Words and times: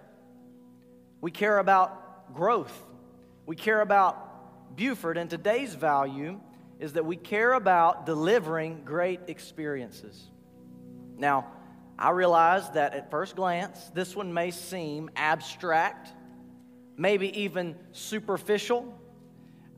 We 1.20 1.32
care 1.32 1.58
about 1.58 2.34
growth. 2.36 2.74
We 3.46 3.56
care 3.56 3.82
about 3.82 4.76
Buford. 4.76 5.18
And 5.18 5.30
today's 5.30 5.74
value 5.74 6.40
is 6.80 6.94
that 6.94 7.06
we 7.06 7.16
care 7.16 7.54
about 7.54 8.06
delivering 8.06 8.84
great 8.86 9.22
experiences. 9.28 10.30
Now, 11.18 11.48
I 12.00 12.12
realize 12.12 12.70
that 12.72 12.94
at 12.94 13.10
first 13.10 13.36
glance, 13.36 13.90
this 13.94 14.16
one 14.16 14.32
may 14.32 14.52
seem 14.52 15.10
abstract, 15.16 16.10
maybe 16.96 17.42
even 17.42 17.76
superficial. 17.92 18.94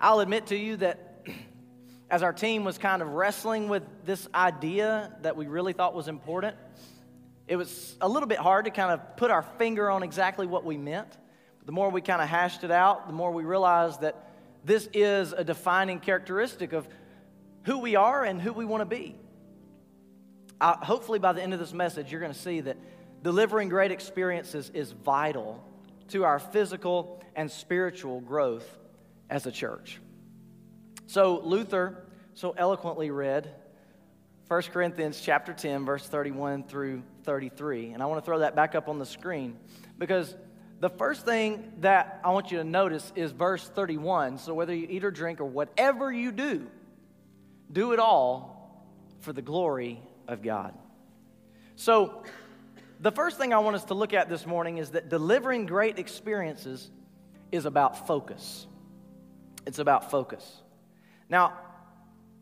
I'll 0.02 0.20
admit 0.20 0.48
to 0.48 0.58
you 0.58 0.78
that 0.78 1.26
as 2.10 2.22
our 2.22 2.34
team 2.34 2.66
was 2.66 2.78
kind 2.78 3.02
of 3.02 3.10
wrestling 3.10 3.70
with 3.70 3.84
this 4.06 4.28
idea 4.36 5.16
that 5.22 5.38
we 5.38 5.48
really 5.48 5.72
thought 5.72 5.96
was 5.96 6.10
important, 6.10 6.58
it 7.48 7.56
was 7.56 7.96
a 8.02 8.08
little 8.08 8.28
bit 8.28 8.38
hard 8.38 8.66
to 8.66 8.72
kind 8.72 8.92
of 8.92 9.16
put 9.16 9.32
our 9.32 9.44
finger 9.58 9.90
on 9.90 10.04
exactly 10.04 10.46
what 10.46 10.66
we 10.66 10.78
meant. 10.78 11.10
But 11.60 11.68
The 11.68 11.72
more 11.72 11.90
we 11.90 12.02
kind 12.02 12.22
of 12.22 12.28
hashed 12.28 12.66
it 12.66 12.72
out, 12.72 13.08
the 13.08 13.14
more 13.14 13.32
we 13.32 13.44
realized 13.44 14.02
that 14.02 14.30
this 14.66 14.90
is 14.94 15.32
a 15.32 15.46
defining 15.46 16.00
characteristic 16.02 16.74
of 16.74 16.86
who 17.64 17.80
we 17.80 17.96
are 17.96 18.26
and 18.26 18.42
who 18.42 18.52
we 18.52 18.66
want 18.66 18.82
to 18.82 18.86
be. 18.86 19.16
I, 20.62 20.78
hopefully, 20.82 21.20
by 21.20 21.34
the 21.34 21.42
end 21.42 21.54
of 21.54 21.60
this 21.60 21.74
message, 21.74 22.12
you're 22.12 22.22
going 22.22 22.34
to 22.34 22.40
see 22.40 22.62
that 22.62 22.78
delivering 23.24 23.70
great 23.70 23.92
experiences 23.92 24.72
is 24.74 24.92
vital 24.92 25.64
to 26.10 26.26
our 26.26 26.40
physical 26.40 27.24
and 27.36 27.50
spiritual 27.50 28.22
growth 28.22 28.68
as 29.30 29.46
a 29.46 29.52
church. 29.52 30.00
So, 31.08 31.40
Luther 31.44 32.06
so 32.40 32.56
eloquently 32.58 33.12
read 33.12 33.54
1 34.48 34.62
Corinthians 34.72 35.20
chapter 35.20 35.52
10 35.52 35.86
verse 35.86 36.08
31 36.08 36.64
through 36.64 37.04
33 37.24 37.92
and 37.92 38.02
I 38.02 38.06
want 38.06 38.22
to 38.22 38.26
throw 38.26 38.40
that 38.40 38.56
back 38.56 38.76
up 38.76 38.88
on 38.88 38.98
the 38.98 39.06
screen 39.06 39.58
because 39.98 40.34
the 40.80 40.90
first 40.90 41.26
thing 41.26 41.74
that 41.82 42.22
I 42.24 42.32
want 42.32 42.50
you 42.50 42.60
to 42.60 42.64
notice 42.64 43.12
is 43.16 43.32
verse 43.32 43.68
31 43.68 44.38
so 44.38 44.54
whether 44.54 44.74
you 44.74 44.88
eat 44.90 45.04
or 45.04 45.12
drink 45.12 45.42
or 45.42 45.46
whatever 45.46 46.12
you 46.14 46.32
do 46.32 46.66
do 47.70 47.92
it 47.92 48.00
all 48.00 48.88
for 49.20 49.34
the 49.34 49.42
glory 49.42 50.02
of 50.32 50.42
God. 50.42 50.74
So, 51.76 52.24
the 53.00 53.12
first 53.12 53.38
thing 53.38 53.54
I 53.54 53.60
want 53.60 53.78
us 53.78 53.86
to 53.86 53.94
look 53.94 54.14
at 54.14 54.28
this 54.28 54.46
morning 54.46 54.78
is 54.78 54.92
that 54.92 55.10
delivering 55.10 55.66
great 55.66 56.00
experiences 56.00 56.92
is 57.52 57.66
about 57.66 58.08
focus. 58.08 58.68
It's 59.66 59.80
about 59.80 60.12
focus. 60.12 60.62
Now, 61.30 61.54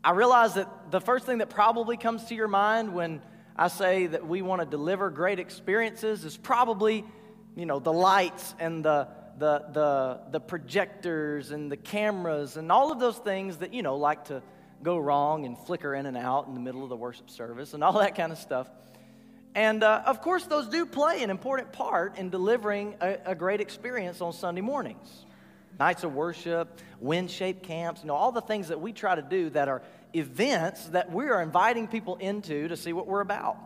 I 0.02 0.12
realize 0.12 0.54
that 0.54 0.90
the 0.90 1.00
first 1.00 1.26
thing 1.26 1.38
that 1.38 1.50
probably 1.50 1.96
comes 1.96 2.24
to 2.26 2.34
your 2.34 2.48
mind 2.48 2.94
when 2.94 3.22
I 3.56 3.68
say 3.68 4.06
that 4.06 4.26
we 4.26 4.42
want 4.42 4.60
to 4.62 4.66
deliver 4.66 5.10
great 5.10 5.38
experiences 5.38 6.24
is 6.24 6.36
probably, 6.36 7.04
you 7.56 7.66
know, 7.66 7.78
the 7.78 7.92
lights 7.92 8.54
and 8.58 8.84
the 8.84 9.08
the 9.38 9.64
the 9.72 10.20
the 10.32 10.40
projectors 10.40 11.52
and 11.52 11.70
the 11.70 11.76
cameras 11.76 12.56
and 12.56 12.72
all 12.72 12.90
of 12.90 12.98
those 12.98 13.18
things 13.18 13.58
that, 13.58 13.72
you 13.72 13.82
know, 13.82 13.96
like 13.96 14.24
to 14.26 14.42
go 14.82 14.98
wrong 14.98 15.44
and 15.44 15.58
flicker 15.58 15.94
in 15.94 16.06
and 16.06 16.16
out 16.16 16.46
in 16.46 16.54
the 16.54 16.60
middle 16.60 16.82
of 16.82 16.88
the 16.88 16.96
worship 16.96 17.30
service 17.30 17.74
and 17.74 17.82
all 17.82 17.98
that 17.98 18.14
kind 18.14 18.32
of 18.32 18.38
stuff. 18.38 18.68
And 19.54 19.82
uh, 19.82 20.02
of 20.06 20.20
course, 20.20 20.44
those 20.44 20.68
do 20.68 20.86
play 20.86 21.22
an 21.22 21.30
important 21.30 21.72
part 21.72 22.18
in 22.18 22.30
delivering 22.30 22.94
a, 23.00 23.18
a 23.26 23.34
great 23.34 23.60
experience 23.60 24.20
on 24.20 24.32
Sunday 24.32 24.60
mornings. 24.60 25.24
Nights 25.78 26.04
of 26.04 26.14
worship, 26.14 26.80
WinShape 27.02 27.62
camps, 27.62 28.02
you 28.02 28.08
know, 28.08 28.14
all 28.14 28.32
the 28.32 28.40
things 28.40 28.68
that 28.68 28.80
we 28.80 28.92
try 28.92 29.14
to 29.14 29.22
do 29.22 29.50
that 29.50 29.68
are 29.68 29.82
events 30.14 30.86
that 30.86 31.12
we 31.12 31.28
are 31.28 31.42
inviting 31.42 31.86
people 31.86 32.16
into 32.16 32.68
to 32.68 32.76
see 32.76 32.92
what 32.92 33.06
we're 33.06 33.20
about. 33.20 33.56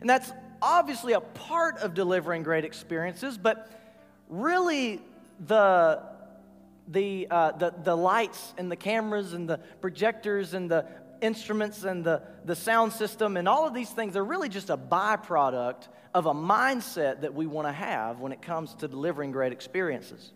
And 0.00 0.08
that's 0.08 0.30
obviously 0.62 1.12
a 1.12 1.20
part 1.20 1.78
of 1.78 1.94
delivering 1.94 2.42
great 2.42 2.64
experiences, 2.64 3.36
but 3.38 3.70
really 4.28 5.00
the 5.46 6.02
the, 6.88 7.26
uh, 7.30 7.52
the, 7.52 7.74
the 7.82 7.96
lights 7.96 8.54
and 8.58 8.70
the 8.70 8.76
cameras 8.76 9.32
and 9.32 9.48
the 9.48 9.58
projectors 9.80 10.54
and 10.54 10.70
the 10.70 10.86
instruments 11.20 11.84
and 11.84 12.04
the, 12.04 12.22
the 12.44 12.54
sound 12.54 12.92
system 12.92 13.36
and 13.36 13.48
all 13.48 13.66
of 13.66 13.74
these 13.74 13.90
things 13.90 14.16
are 14.16 14.24
really 14.24 14.48
just 14.48 14.70
a 14.70 14.76
byproduct 14.76 15.88
of 16.14 16.26
a 16.26 16.34
mindset 16.34 17.22
that 17.22 17.34
we 17.34 17.46
want 17.46 17.66
to 17.66 17.72
have 17.72 18.20
when 18.20 18.32
it 18.32 18.42
comes 18.42 18.74
to 18.74 18.88
delivering 18.88 19.32
great 19.32 19.52
experiences. 19.52 20.32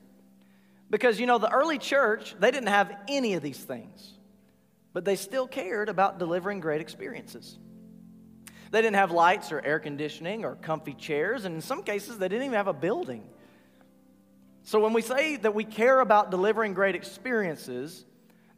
Because, 0.91 1.21
you 1.21 1.27
know, 1.27 1.38
the 1.38 1.50
early 1.50 1.78
church, 1.78 2.34
they 2.38 2.50
didn't 2.50 2.69
have 2.69 2.93
any 3.09 3.34
of 3.34 3.43
these 3.43 3.62
things, 3.62 4.12
but 4.93 5.05
they 5.05 5.17
still 5.17 5.47
cared 5.47 5.88
about 5.88 6.19
delivering 6.19 6.61
great 6.61 6.81
experiences. 6.81 7.59
They 8.72 8.82
didn't 8.82 8.97
have 8.97 9.11
lights 9.11 9.53
or 9.53 9.65
air 9.65 9.78
conditioning 9.78 10.44
or 10.44 10.56
comfy 10.56 10.94
chairs, 10.94 11.44
and 11.44 11.55
in 11.55 11.61
some 11.61 11.82
cases, 11.82 12.19
they 12.19 12.29
didn't 12.29 12.44
even 12.44 12.56
have 12.56 12.69
a 12.69 12.73
building. 12.73 13.25
So 14.62 14.81
when 14.81 14.93
we 14.93 15.03
say 15.03 15.37
that 15.37 15.55
we 15.55 15.65
care 15.65 16.01
about 16.01 16.31
delivering 16.31 16.75
great 16.75 16.95
experiences, 16.95 18.05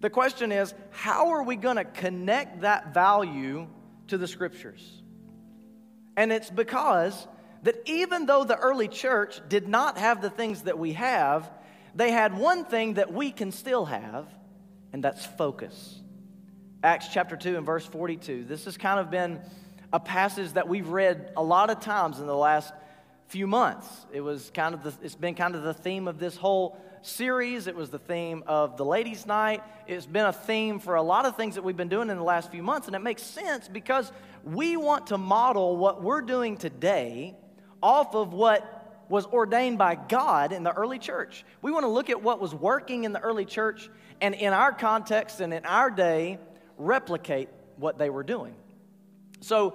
the 0.01 0.11
question 0.11 0.53
is 0.53 0.75
how 0.91 1.31
are 1.31 1.43
we 1.43 1.57
going 1.57 1.77
to 1.77 1.85
connect 1.85 2.63
that 2.63 2.93
value 2.93 3.69
to 4.09 4.19
the 4.19 4.27
scriptures? 4.27 5.03
And 6.17 6.33
it's 6.33 6.51
because 6.51 7.27
that 7.63 7.77
even 7.87 8.27
though 8.27 8.45
the 8.45 8.59
early 8.59 8.89
church 8.89 9.41
did 9.49 9.69
not 9.69 9.99
have 9.99 10.21
the 10.21 10.31
things 10.31 10.63
that 10.63 10.79
we 10.79 10.95
have, 10.95 11.51
they 11.95 12.11
had 12.11 12.37
one 12.37 12.65
thing 12.65 12.95
that 12.95 13.13
we 13.13 13.31
can 13.31 13.53
still 13.53 13.85
have, 13.85 14.27
and 14.93 15.05
that's 15.05 15.25
focus. 15.25 16.01
Acts 16.83 17.09
chapter 17.13 17.37
2 17.37 17.57
and 17.57 17.65
verse 17.65 17.87
42. 17.87 18.45
This 18.45 18.65
has 18.65 18.77
kind 18.77 18.99
of 18.99 19.11
been 19.11 19.41
a 19.93 20.01
passage 20.01 20.53
that 20.55 20.69
we've 20.69 20.89
read 20.89 21.33
a 21.37 21.43
lot 21.43 21.71
of 21.71 21.81
times 21.81 22.19
in 22.19 22.27
the 22.27 22.37
last 22.37 22.73
few 23.33 23.47
months. 23.47 23.89
It 24.13 24.21
was 24.21 24.51
kind 24.53 24.75
of 24.75 24.83
the, 24.83 24.93
it's 25.03 25.15
been 25.15 25.35
kind 25.35 25.55
of 25.55 25.63
the 25.63 25.73
theme 25.73 26.07
of 26.07 26.19
this 26.19 26.37
whole 26.37 26.79
series. 27.01 27.67
It 27.67 27.75
was 27.75 27.89
the 27.89 27.99
theme 27.99 28.45
of 28.47 28.77
the 28.77 28.85
ladies' 28.85 29.25
night. 29.25 29.63
It's 29.87 30.05
been 30.05 30.27
a 30.27 30.35
theme 30.35 30.79
for 30.79 30.97
a 30.97 31.03
lot 31.03 31.25
of 31.25 31.35
things 31.35 31.55
that 31.55 31.65
we've 31.65 31.77
been 31.77 31.89
doing 31.89 32.11
in 32.11 32.19
the 32.19 32.23
last 32.23 32.51
few 32.51 32.63
months, 32.63 32.89
and 32.89 32.95
it 32.95 32.99
makes 32.99 33.23
sense 33.23 33.69
because 33.69 34.13
we 34.45 34.77
want 34.77 35.07
to 35.07 35.17
model 35.17 35.79
what 35.79 36.03
we're 36.03 36.21
doing 36.21 36.59
today 36.59 37.35
off 37.83 38.15
of 38.15 38.35
what 38.35 39.07
was 39.09 39.25
ordained 39.25 39.79
by 39.79 39.95
God 39.95 40.53
in 40.53 40.63
the 40.63 40.73
early 40.75 40.99
church. 40.99 41.47
We 41.63 41.73
want 41.73 41.85
to 41.85 41.89
look 41.89 42.11
at 42.11 42.23
what 42.23 42.39
was 42.39 42.55
working 42.55 43.05
in 43.05 43.15
the 43.15 43.21
early 43.21 43.47
church 43.47 43.89
and 44.21 44.35
in 44.35 44.53
our 44.53 44.73
context 44.73 45.41
and 45.41 45.55
in 45.55 45.65
our 45.65 45.91
day, 45.91 46.39
replicate 46.77 47.49
what 47.77 47.97
they 47.97 48.11
were 48.11 48.25
doing. 48.25 48.55
So 49.41 49.75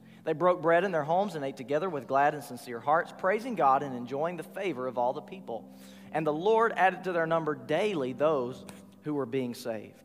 They 0.23 0.33
broke 0.33 0.61
bread 0.61 0.83
in 0.83 0.91
their 0.91 1.03
homes 1.03 1.35
and 1.35 1.43
ate 1.43 1.57
together 1.57 1.89
with 1.89 2.07
glad 2.07 2.33
and 2.33 2.43
sincere 2.43 2.79
hearts, 2.79 3.11
praising 3.17 3.55
God 3.55 3.81
and 3.81 3.95
enjoying 3.95 4.37
the 4.37 4.43
favor 4.43 4.87
of 4.87 4.97
all 4.97 5.13
the 5.13 5.21
people. 5.21 5.67
And 6.11 6.27
the 6.27 6.33
Lord 6.33 6.73
added 6.75 7.05
to 7.05 7.11
their 7.11 7.25
number 7.25 7.55
daily 7.55 8.13
those 8.13 8.63
who 9.03 9.13
were 9.15 9.25
being 9.25 9.55
saved. 9.55 9.95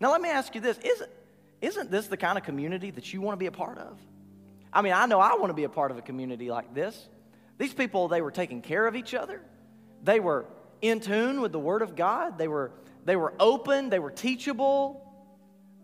Now, 0.00 0.10
let 0.10 0.20
me 0.20 0.28
ask 0.28 0.54
you 0.54 0.60
this 0.60 0.78
isn't, 0.78 1.10
isn't 1.60 1.90
this 1.90 2.08
the 2.08 2.16
kind 2.16 2.36
of 2.36 2.44
community 2.44 2.90
that 2.90 3.12
you 3.12 3.20
want 3.20 3.34
to 3.34 3.38
be 3.38 3.46
a 3.46 3.52
part 3.52 3.78
of? 3.78 3.98
I 4.72 4.82
mean, 4.82 4.92
I 4.92 5.06
know 5.06 5.20
I 5.20 5.34
want 5.34 5.50
to 5.50 5.54
be 5.54 5.64
a 5.64 5.68
part 5.68 5.90
of 5.90 5.98
a 5.98 6.02
community 6.02 6.50
like 6.50 6.74
this. 6.74 7.08
These 7.58 7.74
people, 7.74 8.08
they 8.08 8.22
were 8.22 8.30
taking 8.30 8.62
care 8.62 8.86
of 8.86 8.96
each 8.96 9.14
other, 9.14 9.42
they 10.02 10.18
were 10.18 10.46
in 10.80 11.00
tune 11.00 11.42
with 11.42 11.52
the 11.52 11.58
Word 11.58 11.82
of 11.82 11.94
God, 11.94 12.38
they 12.38 12.48
were, 12.48 12.72
they 13.04 13.16
were 13.16 13.34
open, 13.38 13.90
they 13.90 13.98
were 13.98 14.10
teachable, 14.10 15.06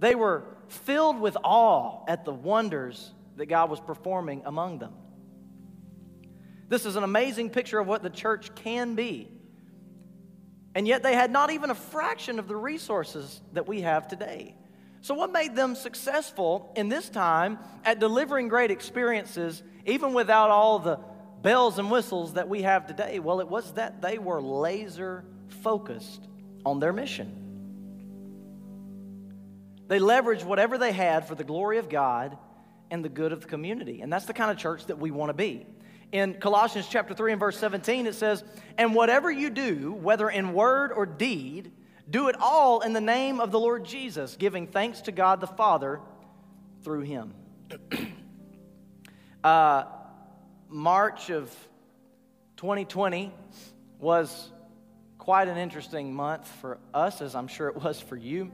they 0.01 0.15
were 0.15 0.45
filled 0.69 1.21
with 1.21 1.37
awe 1.45 2.03
at 2.09 2.25
the 2.25 2.33
wonders 2.33 3.13
that 3.37 3.47
God 3.47 3.71
was 3.71 3.81
performing 3.81 4.43
among 4.45 4.79
them. 4.79 4.93
This 6.69 6.85
is 6.85 6.97
an 6.97 7.05
amazing 7.05 7.51
picture 7.51 7.79
of 7.79 7.87
what 7.87 8.03
the 8.03 8.11
church 8.11 8.55
can 8.57 8.95
be. 8.95 9.31
And 10.75 10.87
yet 10.87 11.03
they 11.03 11.15
had 11.15 11.31
not 11.31 11.51
even 11.51 11.71
a 11.71 11.75
fraction 11.75 12.39
of 12.39 12.49
the 12.49 12.57
resources 12.57 13.41
that 13.53 13.67
we 13.67 13.83
have 13.83 14.09
today. 14.09 14.57
So, 15.01 15.15
what 15.15 15.33
made 15.33 15.55
them 15.55 15.75
successful 15.75 16.73
in 16.77 16.89
this 16.89 17.09
time 17.09 17.59
at 17.85 18.01
delivering 18.01 18.49
great 18.49 18.71
experiences, 18.71 19.63
even 19.85 20.15
without 20.15 20.51
all 20.51 20.79
the 20.79 20.99
bells 21.43 21.79
and 21.79 21.91
whistles 21.91 22.35
that 22.35 22.49
we 22.49 22.63
have 22.63 22.87
today? 22.87 23.21
Well, 23.21 23.41
it 23.41 23.49
was 23.49 23.73
that 23.75 24.03
they 24.03 24.19
were 24.19 24.43
laser 24.43 25.25
focused 25.63 26.27
on 26.65 26.81
their 26.81 26.93
mission. 26.93 27.43
They 29.87 30.01
leveraged 30.01 30.45
whatever 30.45 30.79
they 30.79 30.93
had 30.93 31.29
for 31.29 31.37
the 31.37 31.45
glory 31.45 31.79
of 31.79 31.89
God 31.89 32.37
and 32.91 33.05
the 33.05 33.09
good 33.09 33.33
of 33.33 33.43
the 33.43 33.47
community. 33.47 34.01
And 34.01 34.13
that's 34.13 34.27
the 34.27 34.33
kind 34.33 34.51
of 34.51 34.57
church 34.57 34.87
that 34.87 34.99
we 34.99 35.11
want 35.11 35.31
to 35.31 35.35
be. 35.35 35.67
In 36.13 36.35
Colossians 36.35 36.87
chapter 36.89 37.15
3 37.15 37.33
and 37.33 37.41
verse 37.41 37.59
17, 37.59 38.07
it 38.07 38.15
says, 38.15 38.45
And 38.79 38.95
whatever 38.95 39.31
you 39.31 39.51
do, 39.51 39.93
whether 39.93 40.31
in 40.31 40.53
word 40.53 40.93
or 40.93 41.05
deed, 41.05 41.73
do 42.09 42.29
it 42.29 42.37
all 42.39 42.81
in 42.81 42.93
the 42.93 43.01
name 43.01 43.41
of 43.41 43.51
the 43.51 43.59
Lord 43.59 43.85
Jesus, 43.85 44.37
giving 44.37 44.69
thanks 44.69 45.01
to 45.03 45.13
God 45.13 45.41
the 45.41 45.47
Father 45.47 46.01
through 46.85 47.01
him. 47.01 47.35
uh, 49.45 49.85
March 50.69 51.31
of 51.31 51.51
2020 52.57 53.33
was 53.99 54.51
quite 55.19 55.49
an 55.49 55.57
interesting 55.57 56.15
month 56.15 56.47
for 56.61 56.79
us, 56.95 57.21
as 57.21 57.35
I'm 57.35 57.49
sure 57.49 57.69
it 57.69 57.83
was 57.83 58.01
for 58.01 58.17
you. 58.17 58.53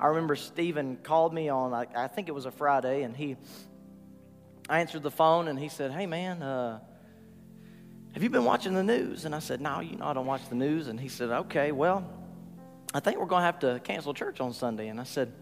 I 0.00 0.06
remember 0.06 0.34
Stephen 0.34 0.96
called 1.02 1.34
me 1.34 1.48
on, 1.48 1.74
I, 1.74 1.86
I 1.94 2.08
think 2.08 2.28
it 2.28 2.32
was 2.32 2.46
a 2.46 2.50
Friday, 2.50 3.02
and 3.02 3.14
he 3.14 3.36
I 4.70 4.78
answered 4.78 5.02
the 5.02 5.10
phone 5.10 5.48
and 5.48 5.58
he 5.58 5.68
said, 5.68 5.90
Hey 5.90 6.06
man, 6.06 6.42
uh, 6.42 6.78
have 8.12 8.22
you 8.22 8.30
been 8.30 8.44
watching 8.44 8.72
the 8.72 8.84
news? 8.84 9.24
And 9.24 9.34
I 9.34 9.40
said, 9.40 9.60
No, 9.60 9.80
you 9.80 9.96
know, 9.96 10.06
I 10.06 10.12
don't 10.12 10.26
watch 10.26 10.48
the 10.48 10.54
news. 10.54 10.86
And 10.86 10.98
he 10.98 11.08
said, 11.08 11.28
Okay, 11.28 11.72
well, 11.72 12.08
I 12.94 13.00
think 13.00 13.18
we're 13.18 13.26
going 13.26 13.40
to 13.40 13.46
have 13.46 13.58
to 13.60 13.80
cancel 13.82 14.14
church 14.14 14.40
on 14.40 14.52
Sunday. 14.52 14.86
And 14.86 15.00
I 15.00 15.04
said, 15.04 15.32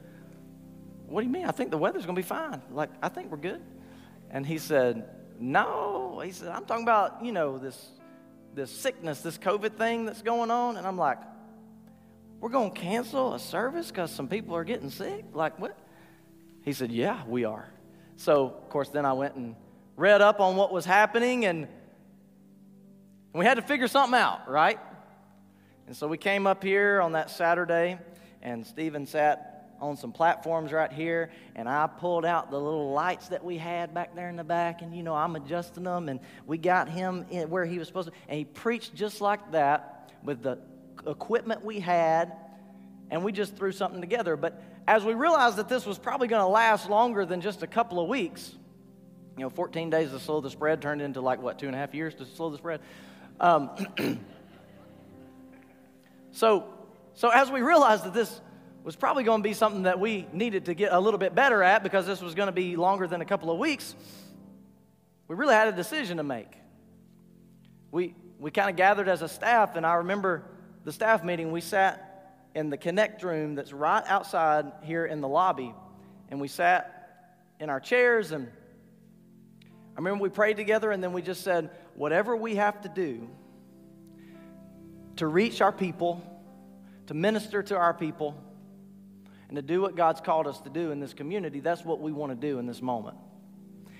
What 1.06 1.20
do 1.20 1.26
you 1.26 1.32
mean? 1.32 1.44
I 1.44 1.50
think 1.50 1.70
the 1.70 1.76
weather's 1.76 2.06
going 2.06 2.16
to 2.16 2.22
be 2.22 2.26
fine. 2.26 2.62
Like, 2.70 2.88
I 3.02 3.10
think 3.10 3.31
we're 3.31 3.37
good. 3.37 3.60
And 4.31 4.46
he 4.46 4.56
said, 4.56 5.06
No. 5.38 6.22
He 6.25 6.32
said, 6.32 6.49
I'm 6.49 6.64
talking 6.64 6.84
about, 6.84 7.22
you 7.22 7.32
know, 7.32 7.58
this, 7.58 7.87
this 8.55 8.70
sickness, 8.70 9.20
this 9.20 9.37
COVID 9.37 9.76
thing 9.76 10.06
that's 10.06 10.22
going 10.22 10.50
on. 10.50 10.78
And 10.78 10.87
I'm 10.87 10.96
like, 10.96 11.19
We're 12.40 12.50
going 12.50 12.73
to 12.73 12.81
cancel 12.81 13.35
a 13.35 13.38
service 13.40 13.88
because 13.88 14.12
some 14.12 14.29
people 14.29 14.55
are 14.55 14.64
getting 14.64 14.90
sick? 14.90 15.25
Like, 15.32 15.58
what? 15.58 15.76
He 16.64 16.73
said, 16.73 16.93
Yeah, 16.93 17.23
we 17.26 17.44
are. 17.44 17.69
So, 18.17 18.46
of 18.46 18.69
course, 18.69 18.90
then 18.90 19.05
I 19.05 19.12
went 19.12 19.35
and 19.35 19.56
read 19.96 20.20
up 20.20 20.40
on 20.40 20.56
what 20.56 20.73
was 20.73 20.85
happening, 20.85 21.44
and 21.44 21.67
we 23.32 23.44
had 23.44 23.55
to 23.55 23.62
figure 23.62 23.88
something 23.88 24.19
out, 24.19 24.49
right? 24.49 24.79
And 25.87 25.96
so 25.96 26.06
we 26.06 26.19
came 26.19 26.46
up 26.46 26.62
here 26.62 27.00
on 27.00 27.12
that 27.12 27.31
Saturday, 27.31 27.99
and 28.43 28.67
Stephen 28.67 29.06
sat 29.06 29.70
on 29.81 29.96
some 29.96 30.12
platforms 30.12 30.73
right 30.73 30.93
here, 30.93 31.31
and 31.55 31.69
I 31.69 31.87
pulled 31.87 32.25
out 32.25 32.50
the 32.50 32.61
little 32.61 32.93
lights 32.93 33.29
that 33.29 33.44
we 33.44 33.58
had 33.58 33.94
back 33.94 34.14
there 34.14 34.29
in 34.29 34.37
the 34.37 34.44
back, 34.44 34.82
and 34.82 34.94
you 34.94 35.02
know, 35.02 35.14
I'm 35.14 35.34
adjusting 35.37 35.84
them, 35.84 36.08
and 36.08 36.20
we 36.46 36.58
got 36.58 36.88
him 36.88 37.23
where 37.49 37.64
he 37.64 37.79
was 37.79 37.88
supposed 37.88 38.08
to, 38.08 38.14
and 38.29 38.38
he 38.38 38.44
preached 38.44 38.94
just 38.94 39.20
like 39.20 39.52
that 39.52 40.12
with 40.23 40.43
the 40.43 40.58
equipment 41.08 41.64
we 41.64 41.81
had, 41.81 42.32
and 43.10 43.25
we 43.25 43.32
just 43.32 43.56
threw 43.56 43.72
something 43.72 44.00
together. 44.00 44.37
But 44.37 44.62
as 44.87 45.05
we 45.05 45.14
realized 45.14 45.56
that 45.56 45.69
this 45.69 45.87
was 45.87 45.99
probably 45.99 46.28
going 46.28 46.43
to 46.43 46.49
last 46.49 46.88
longer 46.88 47.25
than 47.25 47.40
just 47.40 47.62
a 47.62 47.66
couple 47.66 48.00
of 48.00 48.08
weeks, 48.08 48.55
you 49.37 49.43
know, 49.43 49.50
14 49.50 49.90
days 49.90 50.10
to 50.10 50.19
slow 50.19 50.40
the 50.40 50.50
spread 50.50 50.82
turned 50.82 51.00
into 51.00 51.20
like, 51.20 51.40
what, 51.40 51.58
two 51.58 51.66
and 51.66 51.75
a 51.75 51.78
half 51.78 51.94
years 51.94 52.14
to 52.16 52.26
slow 52.26 52.50
the 52.50 52.58
spread? 52.58 52.81
Um, 53.40 53.70
so, 56.32 56.66
so 57.14 57.31
as 57.31 57.50
we 57.50 57.62
realized 57.62 58.05
that 58.05 58.14
this 58.14 58.40
was 58.84 58.96
probably 58.96 59.25
going 59.25 59.43
to 59.43 59.49
be 59.49 59.55
something 59.55 59.82
that 59.82 60.00
we 60.00 60.26
needed 60.32 60.64
to 60.66 60.75
get 60.75 60.93
a 60.93 60.99
little 60.99 61.19
bit 61.19 61.34
better 61.34 61.62
at 61.62 61.82
because 61.82 62.06
this 62.06 62.20
was 62.20 62.34
going 62.34 62.46
to 62.46 62.52
be 62.52 62.76
longer 62.76 63.06
than 63.06 63.20
a 63.20 63.25
couple 63.25 63.50
of 63.50 63.58
weeks, 63.58 63.94
we 65.28 65.37
really 65.37 65.55
had 65.55 65.69
a 65.69 65.72
decision 65.72 66.16
to 66.16 66.22
make. 66.22 66.50
We, 67.90 68.14
we 68.38 68.50
kind 68.50 68.70
of 68.70 68.76
gathered 68.76 69.08
as 69.08 69.22
a 69.22 69.28
staff, 69.28 69.76
and 69.76 69.84
I 69.84 69.94
remember 69.94 70.44
the 70.85 70.93
staff 70.93 71.25
meeting, 71.25 71.53
we 71.53 71.61
sat 71.61 72.05
in 72.55 72.70
the 72.70 72.77
Connect 72.77 73.23
room 73.23 73.55
that's 73.55 73.73
right 73.73 74.03
outside 74.06 74.73
here 74.82 75.06
in 75.06 75.20
the 75.20 75.29
lobby. 75.29 75.75
And 76.31 76.41
we 76.41 76.49
sat 76.49 76.94
in 77.61 77.70
our 77.70 77.81
chairs, 77.81 78.32
and 78.32 78.49
I 79.63 79.97
remember 79.97 80.23
we 80.23 80.29
prayed 80.29 80.56
together, 80.56 80.91
and 80.91 81.03
then 81.03 81.13
we 81.13 81.23
just 81.23 81.43
said, 81.43 81.70
whatever 81.94 82.37
we 82.37 82.56
have 82.56 82.81
to 82.82 82.89
do 82.89 83.29
to 85.17 85.27
reach 85.27 85.61
our 85.61 85.73
people, 85.73 86.23
to 87.06 87.15
minister 87.15 87.63
to 87.63 87.77
our 87.77 87.93
people, 87.93 88.41
and 89.49 89.56
to 89.56 89.63
do 89.63 89.81
what 89.81 89.97
God's 89.97 90.20
called 90.20 90.47
us 90.47 90.61
to 90.61 90.70
do 90.70 90.91
in 90.91 91.01
this 91.01 91.15
community, 91.15 91.61
that's 91.61 91.85
what 91.85 92.01
we 92.01 92.13
want 92.13 92.31
to 92.31 92.37
do 92.37 92.58
in 92.58 92.67
this 92.67 92.82
moment. 92.82 93.17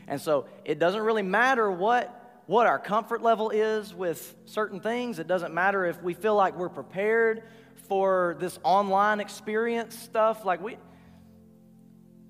And 0.07 0.21
so 0.21 0.47
it 0.65 0.79
doesn't 0.79 1.01
really 1.01 1.23
matter 1.23 1.71
what, 1.71 2.18
what 2.49 2.67
our 2.67 2.79
comfort 2.79 3.21
level 3.21 3.51
is 3.51 3.93
with 3.93 4.35
certain 4.47 4.81
things. 4.81 5.19
It 5.19 5.27
doesn't 5.27 5.53
matter 5.53 5.85
if 5.85 6.03
we 6.03 6.15
feel 6.15 6.35
like 6.35 6.57
we're 6.57 6.71
prepared 6.71 7.43
for 7.89 8.39
this 8.41 8.59
online 8.63 9.21
experience 9.21 9.95
stuff. 9.95 10.47
Like, 10.47 10.63
we, 10.63 10.79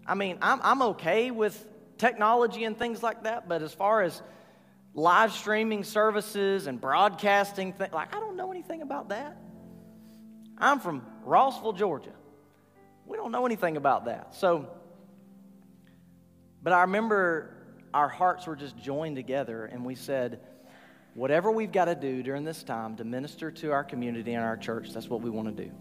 I 0.05 0.17
mean, 0.17 0.39
I'm, 0.43 0.59
I'm 0.65 0.83
okay 0.83 1.31
with 1.31 1.65
technology 1.99 2.65
and 2.65 2.77
things 2.77 3.01
like 3.01 3.23
that, 3.23 3.49
but 3.49 3.63
as 3.63 3.73
far 3.73 4.03
as 4.03 4.21
live 4.93 5.33
streaming 5.33 5.85
services 5.85 6.67
and 6.67 6.81
broadcasting, 6.81 7.75
th- 7.75 7.93
like, 7.93 8.13
I 8.13 8.19
don't 8.19 8.35
know 8.35 8.51
anything 8.51 8.83
about 8.83 9.11
that. 9.11 9.37
I'm 10.59 10.81
from 10.81 11.07
Rossville, 11.23 11.75
Georgia. 11.75 12.11
We 13.07 13.17
don't 13.17 13.31
know 13.31 13.47
anything 13.47 13.77
about 13.77 14.07
that. 14.07 14.35
So, 14.35 14.69
but 16.61 16.73
I 16.73 16.81
remember 16.81 17.55
our 17.99 18.09
hearts 18.09 18.47
were 18.47 18.55
just 18.55 18.79
joined 18.79 19.17
together 19.17 19.65
and 19.65 19.85
we 19.85 19.97
said, 19.97 20.39
whatever 21.15 21.51
we've 21.51 21.73
got 21.73 21.87
to 21.87 21.97
do 21.97 22.23
during 22.23 22.45
this 22.45 22.63
time 22.63 22.95
to 22.95 23.03
minister 23.03 23.51
to 23.51 23.73
our 23.73 23.83
community 23.83 24.35
and 24.35 24.45
our 24.45 24.57
church, 24.57 24.93
that's 24.93 25.09
what 25.09 25.21
we 25.21 25.29
want 25.29 25.57
to 25.57 25.65
do. 25.65 25.73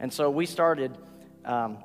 And 0.00 0.10
so 0.10 0.30
we 0.30 0.46
started 0.46 0.96
um, 1.44 1.76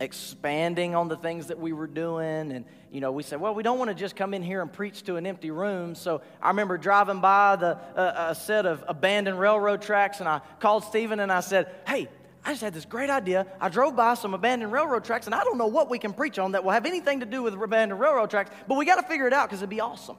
expanding 0.00 0.96
on 0.96 1.06
the 1.06 1.16
things 1.16 1.46
that 1.46 1.60
we 1.60 1.72
were 1.72 1.86
doing. 1.86 2.50
And, 2.50 2.64
you 2.90 3.00
know, 3.00 3.12
we 3.12 3.22
said, 3.22 3.40
well, 3.40 3.54
we 3.54 3.62
don't 3.62 3.78
want 3.78 3.90
to 3.90 3.94
just 3.94 4.16
come 4.16 4.34
in 4.34 4.42
here 4.42 4.60
and 4.60 4.72
preach 4.72 5.04
to 5.04 5.14
an 5.14 5.28
empty 5.28 5.52
room. 5.52 5.94
So 5.94 6.22
I 6.42 6.48
remember 6.48 6.76
driving 6.76 7.20
by 7.20 7.54
the, 7.54 7.78
uh, 7.94 8.30
a 8.30 8.34
set 8.34 8.66
of 8.66 8.82
abandoned 8.88 9.38
railroad 9.38 9.80
tracks, 9.80 10.18
and 10.18 10.28
I 10.28 10.40
called 10.58 10.82
Stephen 10.82 11.20
and 11.20 11.30
I 11.30 11.38
said, 11.38 11.72
hey, 11.86 12.08
I 12.46 12.50
just 12.50 12.62
had 12.62 12.72
this 12.72 12.84
great 12.84 13.10
idea. 13.10 13.44
I 13.60 13.68
drove 13.68 13.96
by 13.96 14.14
some 14.14 14.32
abandoned 14.32 14.70
railroad 14.70 15.04
tracks, 15.04 15.26
and 15.26 15.34
I 15.34 15.42
don't 15.42 15.58
know 15.58 15.66
what 15.66 15.90
we 15.90 15.98
can 15.98 16.12
preach 16.12 16.38
on 16.38 16.52
that 16.52 16.62
will 16.62 16.70
have 16.70 16.86
anything 16.86 17.18
to 17.18 17.26
do 17.26 17.42
with 17.42 17.54
abandoned 17.54 18.00
railroad 18.00 18.30
tracks, 18.30 18.52
but 18.68 18.78
we 18.78 18.86
got 18.86 19.00
to 19.00 19.02
figure 19.02 19.26
it 19.26 19.32
out 19.32 19.48
because 19.48 19.58
it'd 19.58 19.68
be 19.68 19.80
awesome. 19.80 20.16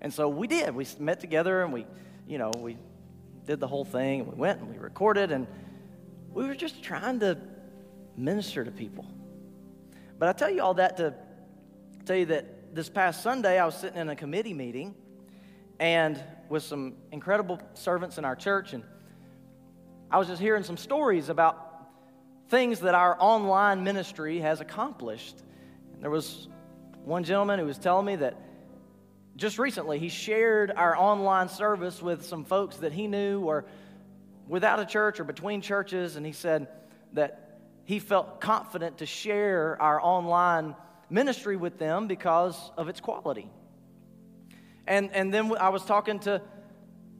And 0.00 0.14
so 0.14 0.28
we 0.28 0.46
did. 0.46 0.72
We 0.72 0.86
met 1.00 1.18
together 1.18 1.64
and 1.64 1.72
we, 1.72 1.84
you 2.28 2.38
know, 2.38 2.52
we 2.56 2.78
did 3.44 3.58
the 3.58 3.66
whole 3.66 3.84
thing 3.84 4.20
and 4.20 4.28
we 4.28 4.36
went 4.36 4.60
and 4.60 4.70
we 4.70 4.78
recorded 4.78 5.32
and 5.32 5.48
we 6.30 6.46
were 6.46 6.54
just 6.54 6.80
trying 6.80 7.18
to 7.20 7.36
minister 8.16 8.64
to 8.64 8.70
people. 8.70 9.04
But 10.20 10.28
I 10.28 10.32
tell 10.32 10.50
you 10.50 10.62
all 10.62 10.74
that 10.74 10.96
to 10.98 11.12
tell 12.04 12.16
you 12.16 12.26
that 12.26 12.72
this 12.72 12.88
past 12.88 13.24
Sunday 13.24 13.58
I 13.58 13.66
was 13.66 13.74
sitting 13.74 13.98
in 13.98 14.08
a 14.10 14.16
committee 14.16 14.54
meeting 14.54 14.94
and 15.80 16.22
with 16.48 16.62
some 16.62 16.94
incredible 17.10 17.60
servants 17.74 18.16
in 18.16 18.24
our 18.24 18.36
church 18.36 18.74
and 18.74 18.84
I 20.10 20.18
was 20.18 20.28
just 20.28 20.40
hearing 20.40 20.62
some 20.62 20.76
stories 20.76 21.28
about 21.28 21.66
things 22.48 22.80
that 22.80 22.94
our 22.94 23.16
online 23.18 23.82
ministry 23.82 24.38
has 24.38 24.60
accomplished. 24.60 25.42
And 25.92 26.02
there 26.02 26.10
was 26.10 26.48
one 27.04 27.24
gentleman 27.24 27.58
who 27.58 27.66
was 27.66 27.78
telling 27.78 28.06
me 28.06 28.16
that 28.16 28.40
just 29.34 29.58
recently 29.58 29.98
he 29.98 30.08
shared 30.08 30.70
our 30.70 30.96
online 30.96 31.48
service 31.48 32.00
with 32.00 32.24
some 32.24 32.44
folks 32.44 32.76
that 32.78 32.92
he 32.92 33.08
knew 33.08 33.40
were 33.40 33.66
without 34.46 34.78
a 34.78 34.86
church 34.86 35.18
or 35.18 35.24
between 35.24 35.60
churches, 35.60 36.14
and 36.14 36.24
he 36.24 36.32
said 36.32 36.68
that 37.12 37.60
he 37.84 37.98
felt 37.98 38.40
confident 38.40 38.98
to 38.98 39.06
share 39.06 39.76
our 39.82 40.00
online 40.00 40.76
ministry 41.10 41.56
with 41.56 41.78
them 41.78 42.06
because 42.06 42.70
of 42.76 42.88
its 42.88 43.00
quality. 43.00 43.50
And, 44.86 45.10
and 45.12 45.34
then 45.34 45.52
I 45.56 45.70
was 45.70 45.84
talking 45.84 46.20
to 46.20 46.40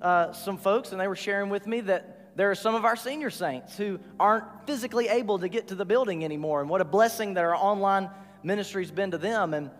uh, 0.00 0.32
some 0.32 0.56
folks, 0.56 0.92
and 0.92 1.00
they 1.00 1.08
were 1.08 1.16
sharing 1.16 1.50
with 1.50 1.66
me 1.66 1.80
that 1.82 2.15
there 2.36 2.50
are 2.50 2.54
some 2.54 2.74
of 2.74 2.84
our 2.84 2.96
senior 2.96 3.30
saints 3.30 3.78
who 3.78 3.98
aren't 4.20 4.44
physically 4.66 5.08
able 5.08 5.38
to 5.38 5.48
get 5.48 5.68
to 5.68 5.74
the 5.74 5.86
building 5.86 6.22
anymore, 6.22 6.60
and 6.60 6.68
what 6.68 6.82
a 6.82 6.84
blessing 6.84 7.34
that 7.34 7.44
our 7.44 7.56
online 7.56 8.10
ministry's 8.42 8.90
been 8.90 9.10
to 9.10 9.18
them. 9.18 9.54
And 9.54 9.70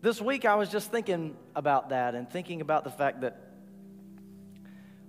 this 0.00 0.22
week 0.22 0.46
I 0.46 0.54
was 0.54 0.70
just 0.70 0.90
thinking 0.90 1.36
about 1.54 1.90
that 1.90 2.14
and 2.14 2.30
thinking 2.30 2.62
about 2.62 2.82
the 2.82 2.90
fact 2.90 3.20
that 3.20 3.38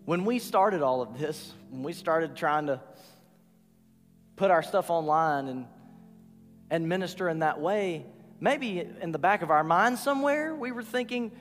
when 0.04 0.26
we 0.26 0.40
started 0.40 0.82
all 0.82 1.02
of 1.02 1.18
this, 1.18 1.54
when 1.70 1.84
we 1.84 1.94
started 1.94 2.36
trying 2.36 2.68
to 2.68 2.82
put 4.36 4.52
our 4.52 4.62
stuff 4.62 4.90
online 4.90 5.48
and, 5.48 5.66
and 6.70 6.90
minister 6.90 7.30
in 7.30 7.40
that 7.40 7.62
way, 7.62 8.06
maybe 8.42 8.86
in 9.02 9.14
the 9.14 9.20
back 9.20 9.42
of 9.42 9.52
our 9.52 9.64
mind 9.64 9.98
somewhere, 9.98 10.54
we 10.54 10.74
were 10.74 10.84
thinking, 10.84 11.32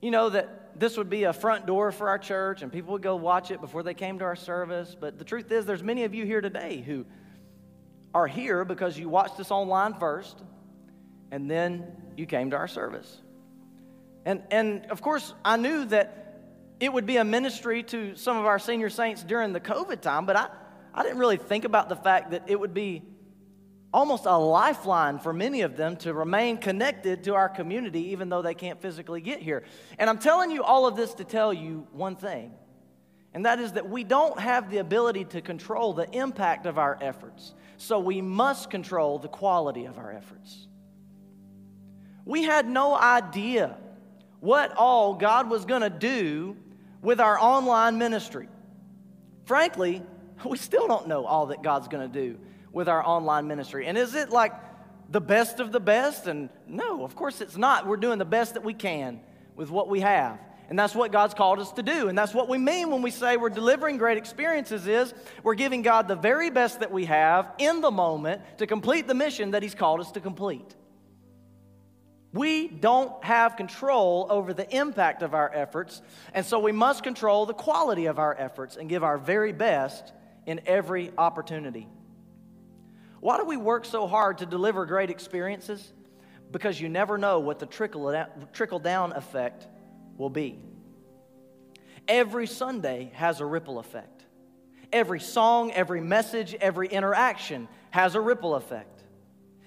you 0.00 0.12
know, 0.12 0.28
that 0.28 0.57
this 0.78 0.96
would 0.96 1.10
be 1.10 1.24
a 1.24 1.32
front 1.32 1.66
door 1.66 1.90
for 1.92 2.08
our 2.08 2.18
church 2.18 2.62
and 2.62 2.72
people 2.72 2.92
would 2.92 3.02
go 3.02 3.16
watch 3.16 3.50
it 3.50 3.60
before 3.60 3.82
they 3.82 3.94
came 3.94 4.18
to 4.20 4.24
our 4.24 4.36
service. 4.36 4.96
But 4.98 5.18
the 5.18 5.24
truth 5.24 5.50
is, 5.50 5.66
there's 5.66 5.82
many 5.82 6.04
of 6.04 6.14
you 6.14 6.24
here 6.24 6.40
today 6.40 6.82
who 6.86 7.04
are 8.14 8.26
here 8.26 8.64
because 8.64 8.98
you 8.98 9.08
watched 9.08 9.36
this 9.36 9.50
online 9.50 9.94
first 9.94 10.42
and 11.30 11.50
then 11.50 12.12
you 12.16 12.26
came 12.26 12.50
to 12.50 12.56
our 12.56 12.68
service. 12.68 13.20
And, 14.24 14.42
and 14.50 14.86
of 14.86 15.02
course, 15.02 15.34
I 15.44 15.56
knew 15.56 15.84
that 15.86 16.42
it 16.80 16.92
would 16.92 17.06
be 17.06 17.16
a 17.16 17.24
ministry 17.24 17.82
to 17.84 18.14
some 18.16 18.36
of 18.36 18.46
our 18.46 18.58
senior 18.58 18.90
saints 18.90 19.22
during 19.22 19.52
the 19.52 19.60
COVID 19.60 20.00
time, 20.00 20.26
but 20.26 20.36
I, 20.36 20.48
I 20.94 21.02
didn't 21.02 21.18
really 21.18 21.36
think 21.36 21.64
about 21.64 21.88
the 21.88 21.96
fact 21.96 22.30
that 22.30 22.44
it 22.46 22.58
would 22.58 22.74
be 22.74 23.02
almost 23.92 24.26
a 24.26 24.36
lifeline 24.36 25.18
for 25.18 25.32
many 25.32 25.62
of 25.62 25.76
them 25.76 25.96
to 25.96 26.12
remain 26.12 26.58
connected 26.58 27.24
to 27.24 27.34
our 27.34 27.48
community, 27.48 28.10
even 28.10 28.28
though 28.28 28.42
they 28.42 28.54
can't 28.54 28.80
physically 28.80 29.20
get 29.20 29.40
here. 29.40 29.64
And 29.98 30.10
I'm 30.10 30.18
telling 30.18 30.50
you 30.50 30.62
all 30.62 30.86
of 30.86 30.96
this 30.96 31.14
to 31.14 31.24
tell 31.24 31.52
you 31.52 31.86
one 31.92 32.16
thing, 32.16 32.52
and 33.32 33.46
that 33.46 33.58
is 33.58 33.72
that 33.72 33.88
we 33.88 34.04
don't 34.04 34.38
have 34.38 34.70
the 34.70 34.78
ability 34.78 35.24
to 35.26 35.40
control 35.40 35.92
the 35.92 36.10
impact 36.10 36.66
of 36.66 36.78
our 36.78 36.98
efforts, 37.00 37.54
so 37.76 37.98
we 37.98 38.20
must 38.20 38.70
control 38.70 39.18
the 39.18 39.28
quality 39.28 39.86
of 39.86 39.98
our 39.98 40.12
efforts. 40.12 40.66
We 42.24 42.42
had 42.42 42.68
no 42.68 42.94
idea 42.94 43.76
what 44.40 44.76
all 44.76 45.14
God 45.14 45.48
was 45.48 45.64
going 45.64 45.80
to 45.80 45.90
do 45.90 46.56
with 47.00 47.20
our 47.20 47.38
online 47.38 47.96
ministry. 47.96 48.48
Frankly, 49.46 50.02
we 50.44 50.58
still 50.58 50.86
don't 50.86 51.08
know 51.08 51.24
all 51.24 51.46
that 51.46 51.62
God's 51.62 51.88
going 51.88 52.10
to 52.10 52.20
do 52.20 52.38
with 52.72 52.88
our 52.88 53.04
online 53.04 53.46
ministry. 53.46 53.86
And 53.86 53.96
is 53.96 54.14
it 54.14 54.30
like 54.30 54.52
the 55.10 55.20
best 55.20 55.60
of 55.60 55.72
the 55.72 55.80
best? 55.80 56.26
And 56.26 56.50
no, 56.66 57.04
of 57.04 57.14
course 57.14 57.40
it's 57.40 57.56
not. 57.56 57.86
We're 57.86 57.96
doing 57.96 58.18
the 58.18 58.24
best 58.24 58.54
that 58.54 58.64
we 58.64 58.74
can 58.74 59.20
with 59.56 59.70
what 59.70 59.88
we 59.88 60.00
have. 60.00 60.38
And 60.68 60.78
that's 60.78 60.94
what 60.94 61.12
God's 61.12 61.32
called 61.32 61.60
us 61.60 61.72
to 61.72 61.82
do. 61.82 62.08
And 62.08 62.18
that's 62.18 62.34
what 62.34 62.48
we 62.48 62.58
mean 62.58 62.90
when 62.90 63.00
we 63.00 63.10
say 63.10 63.38
we're 63.38 63.48
delivering 63.48 63.96
great 63.96 64.18
experiences 64.18 64.86
is 64.86 65.14
we're 65.42 65.54
giving 65.54 65.80
God 65.80 66.08
the 66.08 66.16
very 66.16 66.50
best 66.50 66.80
that 66.80 66.92
we 66.92 67.06
have 67.06 67.50
in 67.58 67.80
the 67.80 67.90
moment 67.90 68.42
to 68.58 68.66
complete 68.66 69.06
the 69.06 69.14
mission 69.14 69.52
that 69.52 69.62
he's 69.62 69.74
called 69.74 70.00
us 70.00 70.12
to 70.12 70.20
complete. 70.20 70.74
We 72.34 72.68
don't 72.68 73.24
have 73.24 73.56
control 73.56 74.26
over 74.28 74.52
the 74.52 74.68
impact 74.76 75.22
of 75.22 75.32
our 75.32 75.50
efforts, 75.52 76.02
and 76.34 76.44
so 76.44 76.58
we 76.58 76.72
must 76.72 77.02
control 77.02 77.46
the 77.46 77.54
quality 77.54 78.04
of 78.04 78.18
our 78.18 78.36
efforts 78.38 78.76
and 78.76 78.86
give 78.86 79.02
our 79.02 79.16
very 79.16 79.52
best 79.52 80.12
in 80.44 80.60
every 80.66 81.10
opportunity. 81.16 81.88
Why 83.20 83.36
do 83.36 83.44
we 83.44 83.56
work 83.56 83.84
so 83.84 84.06
hard 84.06 84.38
to 84.38 84.46
deliver 84.46 84.86
great 84.86 85.10
experiences? 85.10 85.92
Because 86.50 86.80
you 86.80 86.88
never 86.88 87.18
know 87.18 87.40
what 87.40 87.58
the 87.58 87.66
trickle, 87.66 88.78
down 88.78 89.12
effect 89.12 89.66
will 90.16 90.30
be. 90.30 90.58
Every 92.06 92.46
Sunday 92.46 93.10
has 93.14 93.40
a 93.40 93.46
ripple 93.46 93.78
effect. 93.78 94.24
Every 94.92 95.20
song, 95.20 95.72
every 95.72 96.00
message, 96.00 96.54
every 96.54 96.88
interaction 96.88 97.68
has 97.90 98.14
a 98.14 98.20
ripple 98.20 98.54
effect. 98.54 99.02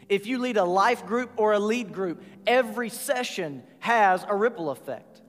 If 0.09 0.25
you 0.25 0.39
lead 0.39 0.57
a 0.57 0.65
life 0.65 1.05
group 1.05 1.31
or 1.37 1.53
a 1.53 1.59
lead 1.59 1.93
group, 1.93 2.23
every 2.47 2.89
session 2.89 3.63
has 3.79 4.25
a 4.27 4.35
ripple 4.35 4.71
effect. 4.71 5.21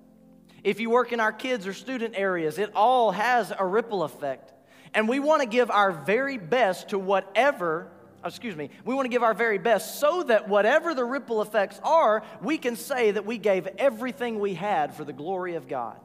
If 0.65 0.81
you 0.81 0.91
work 0.91 1.13
in 1.13 1.21
our 1.21 1.33
kids 1.33 1.67
or 1.67 1.73
student 1.73 2.15
areas, 2.17 2.59
it 2.59 2.73
all 2.75 3.11
has 3.13 3.53
a 3.57 3.67
ripple 3.67 4.03
effect. 4.05 4.53
And 4.95 5.09
we 5.09 5.21
want 5.21 5.43
to 5.43 5.49
give 5.49 5.71
our 5.71 5.93
very 5.93 6.39
best 6.39 6.89
to 6.89 6.99
whatever, 6.99 7.91
Uh, 8.23 8.29
excuse 8.29 8.55
me, 8.55 8.71
we 8.85 8.95
want 8.95 9.05
to 9.05 9.11
give 9.11 9.23
our 9.23 9.35
very 9.35 9.59
best 9.59 9.99
so 10.01 10.23
that 10.25 10.49
whatever 10.49 10.95
the 10.95 11.05
ripple 11.05 11.43
effects 11.43 11.81
are, 11.83 12.23
we 12.41 12.59
can 12.59 12.77
say 12.77 13.11
that 13.11 13.27
we 13.27 13.39
gave 13.39 13.67
everything 13.79 14.39
we 14.39 14.55
had 14.55 14.95
for 14.95 15.05
the 15.05 15.13
glory 15.13 15.55
of 15.57 15.67
God. 15.69 15.99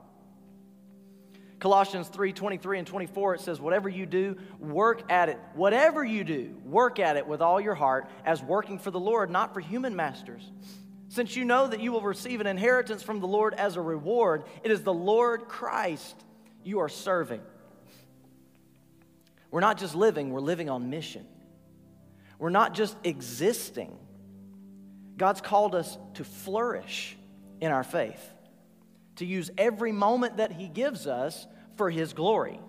Colossians 1.60 2.08
3 2.08 2.34
23 2.34 2.80
and 2.80 2.88
24, 2.88 3.36
it 3.36 3.42
says, 3.42 3.60
Whatever 3.60 3.90
you 3.90 4.06
do, 4.06 4.38
work 4.60 5.12
at 5.12 5.30
it. 5.30 5.40
Whatever 5.56 6.04
you 6.04 6.24
do, 6.24 6.56
work 6.66 7.00
at 7.00 7.18
it 7.18 7.28
with 7.28 7.42
all 7.42 7.60
your 7.60 7.76
heart, 7.76 8.08
as 8.26 8.44
working 8.44 8.78
for 8.78 8.92
the 8.92 9.00
Lord, 9.00 9.30
not 9.30 9.54
for 9.54 9.60
human 9.60 9.96
masters. 9.96 10.52
Since 11.10 11.36
you 11.36 11.46
know 11.46 11.68
that 11.68 11.80
you 11.80 11.92
will 11.92 12.02
receive 12.02 12.42
an 12.42 12.48
inheritance 12.48 13.02
from 13.02 13.22
the 13.22 13.28
Lord 13.28 13.54
as 13.54 13.76
a 13.76 13.82
reward, 13.82 14.44
it 14.64 14.72
is 14.72 14.84
the 14.84 14.94
Lord 14.94 15.48
Christ 15.48 16.16
you 16.64 16.80
are 16.80 16.90
serving. 16.90 17.42
We're 19.50 19.62
not 19.62 19.78
just 19.78 19.96
living, 19.96 20.32
we're 20.32 20.42
living 20.42 20.70
on 20.70 20.90
mission. 20.90 21.26
We're 22.40 22.50
not 22.50 22.74
just 22.74 22.96
existing. 23.04 23.98
God's 25.18 25.42
called 25.42 25.74
us 25.74 25.98
to 26.16 26.24
flourish 26.24 27.18
in 27.60 27.72
our 27.72 27.84
faith 27.84 28.34
to 29.18 29.26
use 29.26 29.52
every 29.58 29.92
moment 29.92 30.38
that 30.38 30.52
He 30.52 30.68
gives 30.68 31.06
us 31.06 31.48
for 31.76 31.90
His 31.90 32.14
glory. 32.14 32.60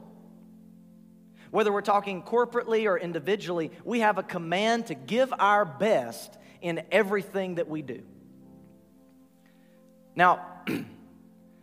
Whether 1.51 1.73
we're 1.73 1.81
talking 1.81 2.23
corporately 2.23 2.87
or 2.87 2.99
individually, 2.99 3.71
we 3.85 4.01
have 4.01 4.19
a 4.19 4.23
command 4.23 4.87
to 4.87 4.95
give 4.95 5.33
our 5.39 5.65
best 5.65 6.37
in 6.61 6.83
everything 6.91 7.55
that 7.55 7.69
we 7.69 7.83
do. 7.83 8.03
Now, 10.15 10.47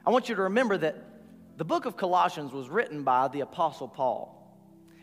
I 0.05 0.09
want 0.09 0.29
you 0.29 0.35
to 0.35 0.43
remember 0.43 0.77
that 0.77 1.03
the 1.57 1.65
book 1.65 1.85
of 1.85 1.97
Colossians 1.97 2.51
was 2.51 2.69
written 2.69 3.03
by 3.03 3.27
the 3.27 3.41
Apostle 3.41 3.87
Paul. 3.87 4.31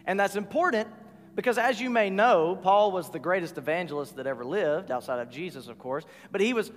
And 0.04 0.18
that's 0.18 0.36
important 0.36 0.88
because, 1.34 1.58
as 1.58 1.80
you 1.80 1.88
may 1.90 2.10
know, 2.10 2.58
Paul 2.62 2.92
was 2.92 3.10
the 3.10 3.18
greatest 3.18 3.56
evangelist 3.56 4.16
that 4.16 4.26
ever 4.26 4.44
lived, 4.44 4.90
outside 4.90 5.18
of 5.18 5.30
Jesus, 5.30 5.68
of 5.68 5.78
course, 5.78 6.04
but 6.30 6.40
he 6.40 6.52
was 6.52 6.70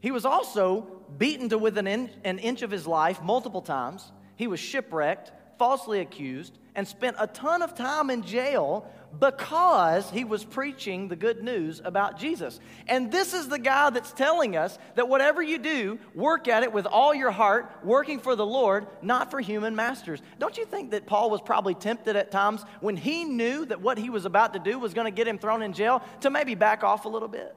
he 0.00 0.10
was 0.10 0.24
also 0.24 0.86
beaten 1.16 1.48
to 1.48 1.58
within 1.58 1.86
an, 1.86 2.10
an 2.24 2.38
inch 2.38 2.62
of 2.62 2.70
his 2.70 2.86
life 2.86 3.20
multiple 3.22 3.62
times. 3.62 4.12
He 4.36 4.46
was 4.46 4.60
shipwrecked, 4.60 5.32
falsely 5.58 6.00
accused, 6.00 6.58
and 6.74 6.86
spent 6.86 7.16
a 7.18 7.26
ton 7.26 7.60
of 7.60 7.74
time 7.74 8.08
in 8.08 8.22
jail 8.22 8.88
because 9.18 10.10
he 10.10 10.24
was 10.24 10.44
preaching 10.44 11.08
the 11.08 11.16
good 11.16 11.42
news 11.42 11.80
about 11.84 12.18
Jesus. 12.18 12.60
And 12.86 13.10
this 13.10 13.34
is 13.34 13.48
the 13.48 13.58
guy 13.58 13.90
that's 13.90 14.12
telling 14.12 14.56
us 14.56 14.78
that 14.94 15.08
whatever 15.08 15.42
you 15.42 15.58
do, 15.58 15.98
work 16.14 16.46
at 16.46 16.62
it 16.62 16.72
with 16.72 16.86
all 16.86 17.14
your 17.14 17.30
heart, 17.30 17.72
working 17.82 18.20
for 18.20 18.36
the 18.36 18.46
Lord, 18.46 18.86
not 19.02 19.30
for 19.30 19.40
human 19.40 19.74
masters. 19.74 20.20
Don't 20.38 20.56
you 20.56 20.66
think 20.66 20.92
that 20.92 21.06
Paul 21.06 21.30
was 21.30 21.40
probably 21.40 21.74
tempted 21.74 22.16
at 22.16 22.30
times 22.30 22.64
when 22.80 22.96
he 22.96 23.24
knew 23.24 23.64
that 23.66 23.80
what 23.80 23.98
he 23.98 24.10
was 24.10 24.24
about 24.24 24.52
to 24.52 24.58
do 24.58 24.78
was 24.78 24.94
going 24.94 25.06
to 25.06 25.16
get 25.16 25.26
him 25.26 25.38
thrown 25.38 25.62
in 25.62 25.72
jail 25.72 26.02
to 26.20 26.30
maybe 26.30 26.54
back 26.54 26.84
off 26.84 27.06
a 27.06 27.08
little 27.08 27.28
bit? 27.28 27.56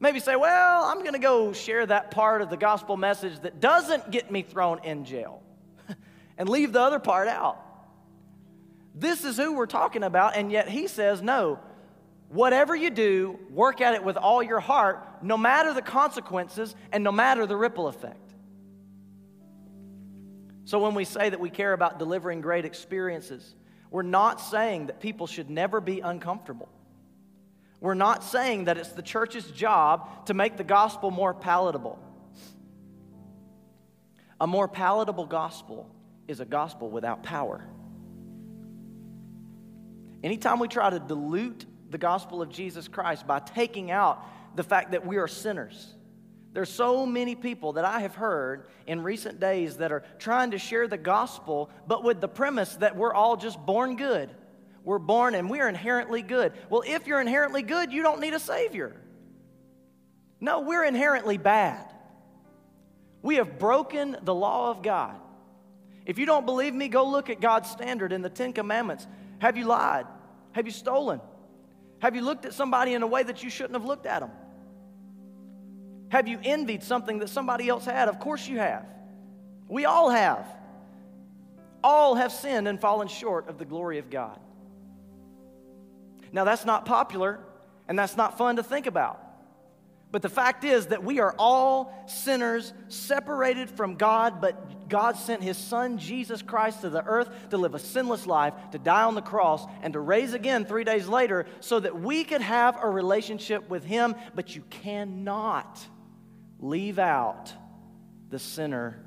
Maybe 0.00 0.18
say, 0.18 0.34
well, 0.34 0.84
I'm 0.84 1.00
going 1.00 1.12
to 1.12 1.20
go 1.20 1.52
share 1.52 1.86
that 1.86 2.10
part 2.10 2.42
of 2.42 2.50
the 2.50 2.56
gospel 2.56 2.96
message 2.96 3.38
that 3.40 3.60
doesn't 3.60 4.10
get 4.10 4.32
me 4.32 4.42
thrown 4.42 4.82
in 4.82 5.04
jail 5.04 5.41
and 6.38 6.48
leave 6.48 6.72
the 6.72 6.80
other 6.80 6.98
part 6.98 7.28
out. 7.28 7.58
This 8.94 9.24
is 9.24 9.36
who 9.36 9.54
we're 9.54 9.66
talking 9.66 10.02
about, 10.02 10.36
and 10.36 10.52
yet 10.52 10.68
he 10.68 10.86
says, 10.86 11.22
no, 11.22 11.58
Whatever 12.32 12.74
you 12.74 12.88
do, 12.88 13.38
work 13.50 13.82
at 13.82 13.92
it 13.92 14.02
with 14.02 14.16
all 14.16 14.42
your 14.42 14.58
heart, 14.58 15.06
no 15.22 15.36
matter 15.36 15.74
the 15.74 15.82
consequences 15.82 16.74
and 16.90 17.04
no 17.04 17.12
matter 17.12 17.44
the 17.44 17.56
ripple 17.56 17.88
effect. 17.88 18.16
So, 20.64 20.78
when 20.78 20.94
we 20.94 21.04
say 21.04 21.28
that 21.28 21.40
we 21.40 21.50
care 21.50 21.74
about 21.74 21.98
delivering 21.98 22.40
great 22.40 22.64
experiences, 22.64 23.54
we're 23.90 24.00
not 24.00 24.40
saying 24.40 24.86
that 24.86 24.98
people 24.98 25.26
should 25.26 25.50
never 25.50 25.78
be 25.78 26.00
uncomfortable. 26.00 26.70
We're 27.80 27.92
not 27.92 28.24
saying 28.24 28.64
that 28.64 28.78
it's 28.78 28.92
the 28.92 29.02
church's 29.02 29.50
job 29.50 30.24
to 30.26 30.34
make 30.34 30.56
the 30.56 30.64
gospel 30.64 31.10
more 31.10 31.34
palatable. 31.34 31.98
A 34.40 34.46
more 34.46 34.68
palatable 34.68 35.26
gospel 35.26 35.90
is 36.32 36.40
a 36.40 36.44
gospel 36.44 36.90
without 36.90 37.22
power. 37.22 37.64
Anytime 40.24 40.58
we 40.58 40.66
try 40.66 40.90
to 40.90 40.98
dilute 40.98 41.64
the 41.90 41.98
gospel 41.98 42.42
of 42.42 42.48
Jesus 42.48 42.88
Christ 42.88 43.26
by 43.26 43.38
taking 43.38 43.92
out 43.92 44.24
the 44.56 44.64
fact 44.64 44.92
that 44.92 45.06
we 45.06 45.18
are 45.18 45.28
sinners, 45.28 45.94
there's 46.52 46.70
so 46.70 47.06
many 47.06 47.34
people 47.34 47.74
that 47.74 47.84
I 47.84 48.00
have 48.00 48.14
heard 48.14 48.66
in 48.86 49.02
recent 49.02 49.40
days 49.40 49.76
that 49.76 49.92
are 49.92 50.04
trying 50.18 50.50
to 50.50 50.58
share 50.58 50.86
the 50.86 50.98
gospel, 50.98 51.70
but 51.86 52.04
with 52.04 52.20
the 52.20 52.28
premise 52.28 52.74
that 52.76 52.96
we're 52.96 53.14
all 53.14 53.36
just 53.36 53.64
born 53.64 53.96
good. 53.96 54.28
We're 54.84 54.98
born 54.98 55.34
and 55.34 55.48
we're 55.48 55.68
inherently 55.68 56.22
good. 56.22 56.52
Well, 56.68 56.82
if 56.84 57.06
you're 57.06 57.20
inherently 57.20 57.62
good, 57.62 57.92
you 57.92 58.02
don't 58.02 58.20
need 58.20 58.34
a 58.34 58.40
Savior. 58.40 58.96
No, 60.40 60.60
we're 60.60 60.84
inherently 60.84 61.38
bad. 61.38 61.86
We 63.22 63.36
have 63.36 63.58
broken 63.58 64.16
the 64.22 64.34
law 64.34 64.70
of 64.70 64.82
God. 64.82 65.21
If 66.04 66.18
you 66.18 66.26
don't 66.26 66.46
believe 66.46 66.74
me, 66.74 66.88
go 66.88 67.08
look 67.08 67.30
at 67.30 67.40
God's 67.40 67.70
standard 67.70 68.12
in 68.12 68.22
the 68.22 68.30
Ten 68.30 68.52
Commandments. 68.52 69.06
Have 69.38 69.56
you 69.56 69.64
lied? 69.64 70.06
Have 70.52 70.66
you 70.66 70.72
stolen? 70.72 71.20
Have 72.00 72.16
you 72.16 72.22
looked 72.22 72.44
at 72.44 72.54
somebody 72.54 72.94
in 72.94 73.02
a 73.02 73.06
way 73.06 73.22
that 73.22 73.42
you 73.44 73.50
shouldn't 73.50 73.74
have 73.74 73.84
looked 73.84 74.06
at 74.06 74.20
them? 74.20 74.30
Have 76.08 76.28
you 76.28 76.38
envied 76.42 76.82
something 76.82 77.20
that 77.20 77.28
somebody 77.28 77.68
else 77.68 77.84
had? 77.84 78.08
Of 78.08 78.18
course 78.18 78.46
you 78.46 78.58
have. 78.58 78.84
We 79.68 79.84
all 79.84 80.10
have. 80.10 80.46
All 81.82 82.16
have 82.16 82.32
sinned 82.32 82.68
and 82.68 82.80
fallen 82.80 83.08
short 83.08 83.48
of 83.48 83.58
the 83.58 83.64
glory 83.64 83.98
of 83.98 84.10
God. 84.10 84.38
Now, 86.32 86.44
that's 86.44 86.64
not 86.64 86.84
popular 86.84 87.38
and 87.88 87.98
that's 87.98 88.16
not 88.16 88.36
fun 88.36 88.56
to 88.56 88.62
think 88.62 88.86
about. 88.86 89.21
But 90.12 90.20
the 90.20 90.28
fact 90.28 90.62
is 90.62 90.88
that 90.88 91.02
we 91.02 91.20
are 91.20 91.34
all 91.38 92.04
sinners 92.06 92.74
separated 92.88 93.70
from 93.70 93.96
God, 93.96 94.42
but 94.42 94.90
God 94.90 95.16
sent 95.16 95.42
His 95.42 95.56
Son, 95.56 95.96
Jesus 95.96 96.42
Christ, 96.42 96.82
to 96.82 96.90
the 96.90 97.02
earth 97.02 97.30
to 97.48 97.56
live 97.56 97.74
a 97.74 97.78
sinless 97.78 98.26
life, 98.26 98.52
to 98.72 98.78
die 98.78 99.04
on 99.04 99.14
the 99.14 99.22
cross, 99.22 99.64
and 99.80 99.94
to 99.94 100.00
raise 100.00 100.34
again 100.34 100.66
three 100.66 100.84
days 100.84 101.08
later 101.08 101.46
so 101.60 101.80
that 101.80 101.98
we 101.98 102.24
could 102.24 102.42
have 102.42 102.76
a 102.82 102.88
relationship 102.88 103.70
with 103.70 103.84
Him. 103.84 104.14
But 104.34 104.54
you 104.54 104.62
cannot 104.68 105.80
leave 106.60 106.98
out 106.98 107.50
the 108.28 108.38
sinner 108.38 109.02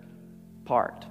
part. 0.65 1.05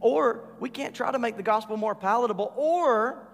Or 0.00 0.54
we 0.58 0.70
can't 0.70 0.94
try 0.94 1.12
to 1.12 1.18
make 1.18 1.36
the 1.36 1.42
gospel 1.42 1.76
more 1.76 1.94
palatable, 1.94 2.54
or 2.56 3.28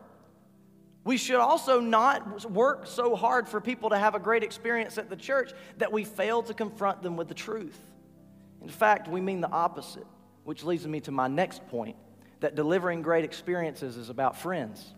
we 1.05 1.17
should 1.17 1.37
also 1.37 1.81
not 1.81 2.51
work 2.51 2.87
so 2.87 3.17
hard 3.17 3.49
for 3.49 3.61
people 3.61 3.91
to 3.91 3.99
have 3.99 4.15
a 4.15 4.21
great 4.21 4.43
experience 4.43 4.99
at 4.99 5.11
the 5.11 5.17
church 5.17 5.53
that 5.79 5.93
we 5.93 6.05
fail 6.05 6.43
to 6.45 6.55
confront 6.55 7.03
them 7.03 7.17
with 7.17 7.29
the 7.29 7.35
truth. 7.35 7.79
In 8.61 8.69
fact, 8.69 9.09
we 9.09 9.21
mean 9.21 9.41
the 9.41 9.51
opposite, 9.51 10.07
which 10.45 10.63
leads 10.63 10.87
me 10.87 11.01
to 11.01 11.11
my 11.11 11.27
next 11.27 11.67
point 11.69 11.97
that 12.41 12.55
delivering 12.55 13.03
great 13.03 13.25
experiences 13.25 13.97
is 13.97 14.11
about 14.11 14.37
friends. 14.37 14.95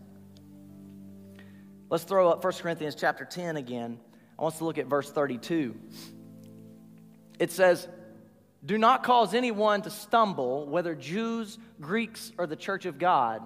Let's 1.89 2.03
throw 2.03 2.29
up 2.29 2.43
1 2.43 2.53
Corinthians 2.53 2.95
chapter 2.95 3.25
10 3.25 3.57
again 3.57 3.99
I 4.37 4.41
want 4.41 4.53
us 4.53 4.57
to 4.59 4.65
look 4.65 4.77
at 4.77 4.87
verse 4.87 5.09
32. 5.09 5.75
It 7.39 7.51
says, 7.51 7.87
Do 8.65 8.77
not 8.77 9.03
cause 9.03 9.33
anyone 9.33 9.81
to 9.83 9.89
stumble, 9.89 10.67
whether 10.67 10.93
Jews, 10.93 11.57
Greeks, 11.79 12.33
or 12.37 12.45
the 12.45 12.55
church 12.55 12.85
of 12.85 12.99
God, 12.99 13.41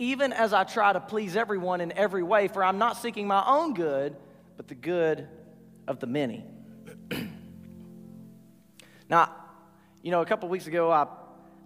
even 0.00 0.32
as 0.32 0.54
I 0.54 0.64
try 0.64 0.94
to 0.94 0.98
please 0.98 1.36
everyone 1.36 1.82
in 1.82 1.92
every 1.92 2.22
way, 2.22 2.48
for 2.48 2.64
I'm 2.64 2.78
not 2.78 2.96
seeking 2.96 3.28
my 3.28 3.44
own 3.46 3.74
good, 3.74 4.16
but 4.56 4.66
the 4.66 4.74
good 4.74 5.28
of 5.86 6.00
the 6.00 6.06
many. 6.06 6.42
now, 9.10 9.30
you 10.02 10.10
know, 10.10 10.22
a 10.22 10.24
couple 10.24 10.48
weeks 10.48 10.66
ago, 10.66 10.90
I, 10.90 11.06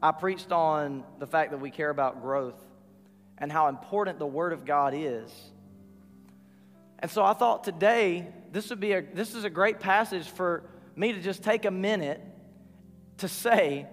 I 0.03 0.11
preached 0.11 0.51
on 0.51 1.05
the 1.21 1.29
fact 1.29 1.53
that 1.53 1.59
we 1.59 1.71
care 1.71 1.91
about 1.91 2.23
growth 2.23 2.61
and 3.39 3.53
how 3.53 3.69
important 3.69 4.19
the 4.19 4.27
Word 4.27 4.53
of 4.53 4.65
God 4.65 4.95
is. 4.97 5.33
And 6.99 7.09
so 7.09 7.23
I 7.23 7.35
thought 7.35 7.63
today 7.63 8.27
this 8.51 8.69
would 8.71 8.81
be 8.81 8.95
a 8.95 9.03
this 9.03 9.37
is 9.37 9.45
a 9.45 9.51
great 9.51 9.79
passage 9.79 10.27
for 10.27 10.65
me 10.97 11.13
to 11.13 11.21
just 11.21 11.45
take 11.45 11.67
a 11.67 11.71
minute 11.71 12.21
to 13.19 13.29
say 13.29 13.87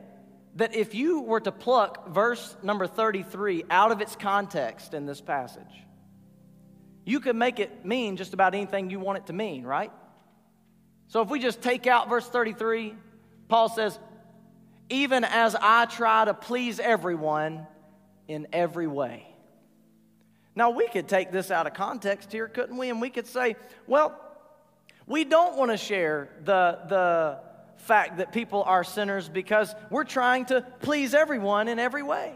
that 0.55 0.75
if 0.75 0.93
you 0.93 1.21
were 1.21 1.39
to 1.39 1.51
pluck 1.51 2.09
verse 2.09 2.55
number 2.61 2.87
33 2.87 3.65
out 3.69 3.91
of 3.91 4.01
its 4.01 4.15
context 4.15 4.93
in 4.93 5.05
this 5.05 5.21
passage, 5.21 5.63
you 7.05 7.19
could 7.19 7.35
make 7.35 7.59
it 7.59 7.85
mean 7.85 8.17
just 8.17 8.33
about 8.33 8.53
anything 8.53 8.89
you 8.89 8.99
want 8.99 9.17
it 9.17 9.27
to 9.27 9.33
mean, 9.33 9.63
right? 9.63 9.91
So 11.07 11.21
if 11.21 11.29
we 11.29 11.39
just 11.39 11.61
take 11.61 11.87
out 11.87 12.09
verse 12.09 12.27
33, 12.27 12.95
Paul 13.47 13.69
says, 13.69 13.99
even 14.89 15.23
as 15.23 15.55
I 15.59 15.85
try 15.85 16.25
to 16.25 16.33
please 16.33 16.79
everyone 16.79 17.65
in 18.27 18.47
every 18.53 18.87
way. 18.87 19.27
Now, 20.55 20.71
we 20.71 20.87
could 20.87 21.07
take 21.07 21.31
this 21.31 21.49
out 21.49 21.65
of 21.65 21.73
context 21.73 22.31
here, 22.31 22.47
couldn't 22.47 22.77
we? 22.77 22.89
And 22.89 22.99
we 22.99 23.09
could 23.09 23.25
say, 23.25 23.55
well, 23.87 24.19
we 25.07 25.23
don't 25.23 25.57
want 25.57 25.71
to 25.71 25.77
share 25.77 26.29
the, 26.43 26.79
the 26.89 27.39
fact 27.81 28.17
that 28.17 28.31
people 28.31 28.63
are 28.63 28.83
sinners 28.83 29.27
because 29.27 29.73
we're 29.89 30.03
trying 30.03 30.45
to 30.45 30.61
please 30.79 31.13
everyone 31.13 31.67
in 31.67 31.79
every 31.79 32.03
way. 32.03 32.33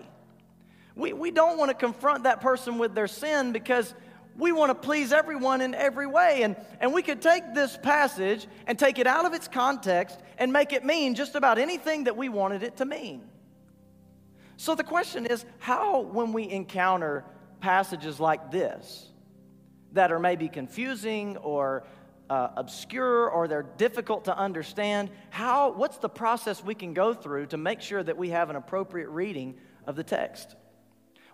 We, 0.95 1.13
we 1.13 1.31
don't 1.31 1.57
want 1.57 1.69
to 1.69 1.75
confront 1.75 2.23
that 2.23 2.41
person 2.41 2.77
with 2.77 2.95
their 2.95 3.07
sin 3.07 3.51
because 3.51 3.93
we 4.37 4.51
want 4.51 4.69
to 4.69 4.75
please 4.75 5.13
everyone 5.13 5.61
in 5.61 5.73
every 5.73 6.07
way. 6.07 6.43
And, 6.43 6.55
and 6.79 6.93
we 6.93 7.01
could 7.01 7.21
take 7.21 7.53
this 7.53 7.77
passage 7.77 8.47
and 8.67 8.77
take 8.77 8.99
it 8.99 9.07
out 9.07 9.25
of 9.25 9.33
its 9.33 9.47
context 9.47 10.19
and 10.37 10.51
make 10.51 10.73
it 10.73 10.83
mean 10.83 11.15
just 11.15 11.35
about 11.35 11.57
anything 11.57 12.05
that 12.05 12.17
we 12.17 12.29
wanted 12.29 12.63
it 12.63 12.77
to 12.77 12.85
mean. 12.85 13.23
So 14.57 14.75
the 14.75 14.83
question 14.83 15.25
is 15.25 15.45
how, 15.59 16.01
when 16.01 16.33
we 16.33 16.49
encounter 16.49 17.25
passages 17.59 18.19
like 18.19 18.51
this 18.51 19.09
that 19.93 20.11
are 20.11 20.19
maybe 20.19 20.49
confusing 20.49 21.37
or 21.37 21.85
uh, 22.29 22.49
obscure 22.55 23.29
or 23.29 23.47
they're 23.47 23.63
difficult 23.63 24.25
to 24.25 24.37
understand, 24.37 25.09
how, 25.29 25.71
what's 25.71 25.97
the 25.97 26.09
process 26.09 26.63
we 26.63 26.75
can 26.75 26.93
go 26.93 27.13
through 27.13 27.47
to 27.47 27.57
make 27.57 27.81
sure 27.81 28.01
that 28.01 28.17
we 28.17 28.29
have 28.29 28.49
an 28.49 28.55
appropriate 28.55 29.09
reading 29.09 29.55
of 29.85 29.95
the 29.95 30.03
text? 30.03 30.55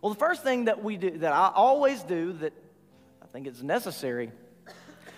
Well, 0.02 0.14
the 0.14 0.20
first 0.20 0.44
thing 0.44 0.66
that 0.66 0.84
we 0.84 0.98
do, 0.98 1.18
that 1.20 1.34
I 1.34 1.52
always 1.54 2.04
do, 2.04 2.34
that 2.34 2.54
I 3.22 3.28
think 3.28 3.48
is 3.48 3.64
necessary, 3.64 4.32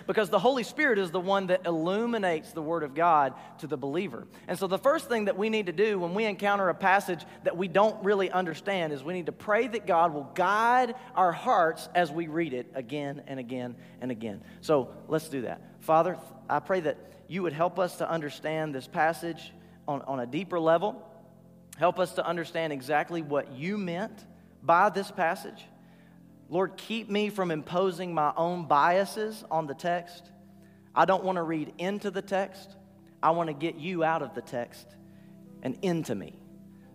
because 0.07 0.29
the 0.29 0.39
Holy 0.39 0.63
Spirit 0.63 0.99
is 0.99 1.11
the 1.11 1.19
one 1.19 1.47
that 1.47 1.65
illuminates 1.65 2.51
the 2.51 2.61
Word 2.61 2.83
of 2.83 2.93
God 2.93 3.33
to 3.59 3.67
the 3.67 3.77
believer. 3.77 4.27
And 4.47 4.57
so, 4.57 4.67
the 4.67 4.77
first 4.77 5.07
thing 5.07 5.25
that 5.25 5.37
we 5.37 5.49
need 5.49 5.67
to 5.67 5.71
do 5.71 5.99
when 5.99 6.13
we 6.13 6.25
encounter 6.25 6.69
a 6.69 6.75
passage 6.75 7.25
that 7.43 7.57
we 7.57 7.67
don't 7.67 8.03
really 8.03 8.29
understand 8.31 8.93
is 8.93 9.03
we 9.03 9.13
need 9.13 9.27
to 9.27 9.31
pray 9.31 9.67
that 9.67 9.85
God 9.85 10.13
will 10.13 10.29
guide 10.35 10.95
our 11.15 11.31
hearts 11.31 11.89
as 11.95 12.11
we 12.11 12.27
read 12.27 12.53
it 12.53 12.71
again 12.73 13.23
and 13.27 13.39
again 13.39 13.75
and 14.01 14.11
again. 14.11 14.41
So, 14.61 14.89
let's 15.07 15.29
do 15.29 15.41
that. 15.41 15.61
Father, 15.79 16.17
I 16.49 16.59
pray 16.59 16.81
that 16.81 16.97
you 17.27 17.43
would 17.43 17.53
help 17.53 17.79
us 17.79 17.97
to 17.97 18.09
understand 18.09 18.75
this 18.75 18.87
passage 18.87 19.53
on, 19.87 20.01
on 20.03 20.19
a 20.19 20.25
deeper 20.25 20.59
level. 20.59 21.07
Help 21.77 21.99
us 21.99 22.13
to 22.13 22.25
understand 22.25 22.71
exactly 22.71 23.21
what 23.21 23.51
you 23.53 23.77
meant 23.77 24.25
by 24.61 24.89
this 24.89 25.11
passage. 25.11 25.65
Lord, 26.49 26.77
keep 26.77 27.09
me 27.09 27.29
from 27.29 27.51
imposing 27.51 28.13
my 28.13 28.33
own 28.35 28.67
biases 28.67 29.43
on 29.49 29.67
the 29.67 29.73
text. 29.73 30.29
I 30.95 31.05
don't 31.05 31.23
want 31.23 31.37
to 31.37 31.43
read 31.43 31.73
into 31.77 32.11
the 32.11 32.21
text. 32.21 32.75
I 33.21 33.31
want 33.31 33.47
to 33.47 33.53
get 33.53 33.75
you 33.75 34.03
out 34.03 34.21
of 34.21 34.35
the 34.35 34.41
text 34.41 34.87
and 35.63 35.77
into 35.81 36.13
me. 36.13 36.37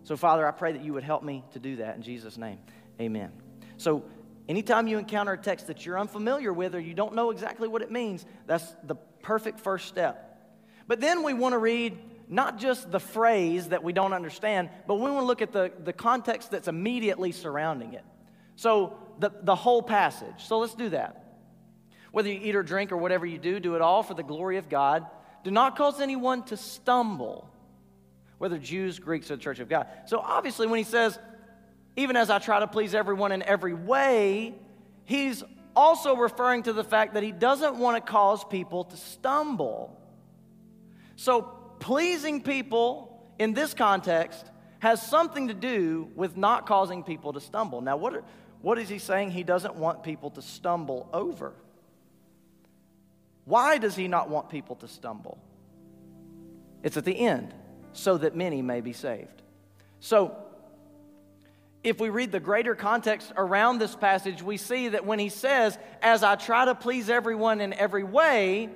So, 0.03 0.15
Father, 0.15 0.47
I 0.47 0.51
pray 0.51 0.71
that 0.71 0.83
you 0.83 0.93
would 0.93 1.03
help 1.03 1.23
me 1.23 1.43
to 1.53 1.59
do 1.59 1.77
that 1.77 1.95
in 1.95 2.01
Jesus' 2.01 2.37
name. 2.37 2.59
Amen. 3.01 3.31
So, 3.77 4.03
anytime 4.47 4.87
you 4.87 4.97
encounter 4.97 5.33
a 5.33 5.37
text 5.37 5.67
that 5.67 5.85
you're 5.85 5.99
unfamiliar 5.99 6.53
with 6.53 6.75
or 6.75 6.79
you 6.79 6.93
don't 6.93 7.15
know 7.15 7.31
exactly 7.31 7.67
what 7.67 7.81
it 7.81 7.91
means, 7.91 8.25
that's 8.45 8.75
the 8.83 8.95
perfect 9.21 9.59
first 9.59 9.87
step. 9.87 10.25
But 10.87 11.01
then 11.01 11.23
we 11.23 11.33
want 11.33 11.53
to 11.53 11.59
read 11.59 11.97
not 12.27 12.57
just 12.57 12.91
the 12.91 12.99
phrase 12.99 13.69
that 13.69 13.83
we 13.83 13.91
don't 13.91 14.13
understand, 14.13 14.69
but 14.87 14.95
we 14.95 15.09
want 15.09 15.21
to 15.21 15.25
look 15.25 15.41
at 15.41 15.51
the, 15.51 15.71
the 15.83 15.93
context 15.93 16.51
that's 16.51 16.67
immediately 16.67 17.31
surrounding 17.31 17.93
it. 17.93 18.05
So, 18.55 18.97
the, 19.19 19.31
the 19.43 19.55
whole 19.55 19.81
passage. 19.81 20.45
So 20.45 20.59
let's 20.59 20.73
do 20.73 20.89
that. 20.89 21.25
Whether 22.11 22.29
you 22.29 22.39
eat 22.41 22.55
or 22.55 22.63
drink 22.63 22.91
or 22.91 22.97
whatever 22.97 23.25
you 23.25 23.37
do, 23.37 23.59
do 23.59 23.75
it 23.75 23.81
all 23.81 24.01
for 24.01 24.13
the 24.13 24.23
glory 24.23 24.57
of 24.57 24.69
God. 24.69 25.05
Do 25.43 25.51
not 25.51 25.77
cause 25.77 26.01
anyone 26.01 26.43
to 26.45 26.57
stumble, 26.57 27.49
whether 28.37 28.57
Jews, 28.57 28.99
Greeks, 28.99 29.29
or 29.29 29.35
the 29.35 29.41
church 29.41 29.59
of 29.59 29.69
God. 29.69 29.87
So 30.07 30.19
obviously, 30.19 30.67
when 30.67 30.79
he 30.79 30.83
says, 30.83 31.19
even 31.95 32.15
as 32.15 32.29
I 32.29 32.39
try 32.39 32.59
to 32.59 32.67
please 32.67 32.95
everyone 32.95 33.31
in 33.31 33.43
every 33.43 33.73
way, 33.73 34.55
he's 35.05 35.43
also 35.75 36.15
referring 36.15 36.63
to 36.63 36.73
the 36.73 36.83
fact 36.83 37.13
that 37.13 37.23
he 37.23 37.31
doesn't 37.31 37.75
want 37.75 38.03
to 38.03 38.11
cause 38.11 38.43
people 38.43 38.85
to 38.85 38.97
stumble. 38.97 39.95
So, 41.15 41.41
pleasing 41.79 42.41
people 42.41 43.21
in 43.37 43.53
this 43.53 43.73
context 43.73 44.45
has 44.79 45.01
something 45.01 45.49
to 45.49 45.53
do 45.53 46.09
with 46.15 46.37
not 46.37 46.65
causing 46.65 47.03
people 47.03 47.33
to 47.33 47.39
stumble. 47.39 47.81
Now, 47.81 47.97
what, 47.97 48.15
are, 48.15 48.23
what 48.61 48.77
is 48.77 48.89
he 48.89 48.99
saying? 48.99 49.31
He 49.31 49.43
doesn't 49.43 49.75
want 49.75 50.03
people 50.03 50.31
to 50.31 50.41
stumble 50.41 51.09
over. 51.13 51.53
Why 53.45 53.77
does 53.77 53.95
he 53.95 54.07
not 54.07 54.29
want 54.29 54.49
people 54.49 54.75
to 54.77 54.87
stumble? 54.87 55.39
It's 56.83 56.97
at 56.97 57.05
the 57.05 57.17
end, 57.17 57.53
so 57.93 58.17
that 58.17 58.35
many 58.35 58.61
may 58.61 58.81
be 58.81 58.93
saved. 58.93 59.41
So, 59.99 60.35
if 61.83 61.99
we 61.99 62.09
read 62.09 62.31
the 62.31 62.39
greater 62.41 62.75
context 62.75 63.31
around 63.37 63.79
this 63.79 63.95
passage, 63.95 64.43
we 64.43 64.57
see 64.57 64.89
that 64.89 65.05
when 65.05 65.17
he 65.19 65.29
says, 65.29 65.77
As 66.01 66.23
I 66.23 66.35
try 66.35 66.65
to 66.65 66.75
please 66.75 67.09
everyone 67.09 67.61
in 67.61 67.73
every 67.73 68.03
way, 68.03 68.69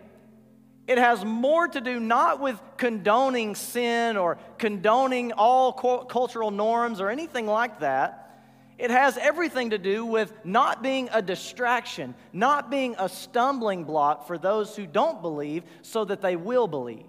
it 0.88 0.98
has 0.98 1.24
more 1.24 1.68
to 1.68 1.82
do 1.82 2.00
not 2.00 2.40
with 2.40 2.60
condoning 2.78 3.56
sin 3.56 4.18
or 4.18 4.38
condoning 4.58 5.34
all 5.34 5.74
cultural 5.74 6.52
norms 6.52 7.00
or 7.00 7.10
anything 7.10 7.46
like 7.46 7.80
that. 7.80 8.33
It 8.78 8.90
has 8.90 9.18
everything 9.18 9.70
to 9.70 9.78
do 9.78 10.06
with 10.06 10.34
not 10.44 10.82
being 10.82 11.10
a 11.12 11.22
distraction, 11.22 12.16
not 12.32 12.72
being 12.72 12.96
a 12.98 13.08
stumbling 13.08 13.84
block 13.84 14.28
for 14.28 14.38
those 14.38 14.76
who 14.76 14.88
don't 14.88 15.22
believe 15.22 15.64
so 15.84 16.06
that 16.06 16.22
they 16.22 16.36
will 16.36 16.68
believe. 16.68 17.06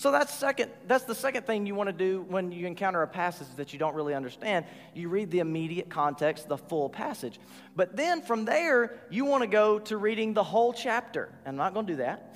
So 0.00 0.10
that's 0.10 0.32
second 0.32 0.70
that's 0.86 1.04
the 1.04 1.14
second 1.14 1.44
thing 1.46 1.66
you 1.66 1.74
want 1.74 1.88
to 1.88 1.92
do 1.92 2.22
when 2.22 2.52
you 2.52 2.66
encounter 2.66 3.02
a 3.02 3.06
passage 3.06 3.48
that 3.56 3.74
you 3.74 3.78
don't 3.78 3.94
really 3.94 4.14
understand. 4.14 4.64
You 4.94 5.10
read 5.10 5.30
the 5.30 5.40
immediate 5.40 5.90
context, 5.90 6.48
the 6.48 6.56
full 6.56 6.88
passage. 6.88 7.38
But 7.76 7.96
then 7.96 8.22
from 8.22 8.46
there, 8.46 8.98
you 9.10 9.26
want 9.26 9.42
to 9.42 9.46
go 9.46 9.78
to 9.80 9.98
reading 9.98 10.32
the 10.32 10.42
whole 10.42 10.72
chapter. 10.72 11.30
I'm 11.44 11.56
not 11.56 11.74
going 11.74 11.84
to 11.84 11.92
do 11.92 11.96
that. 11.98 12.34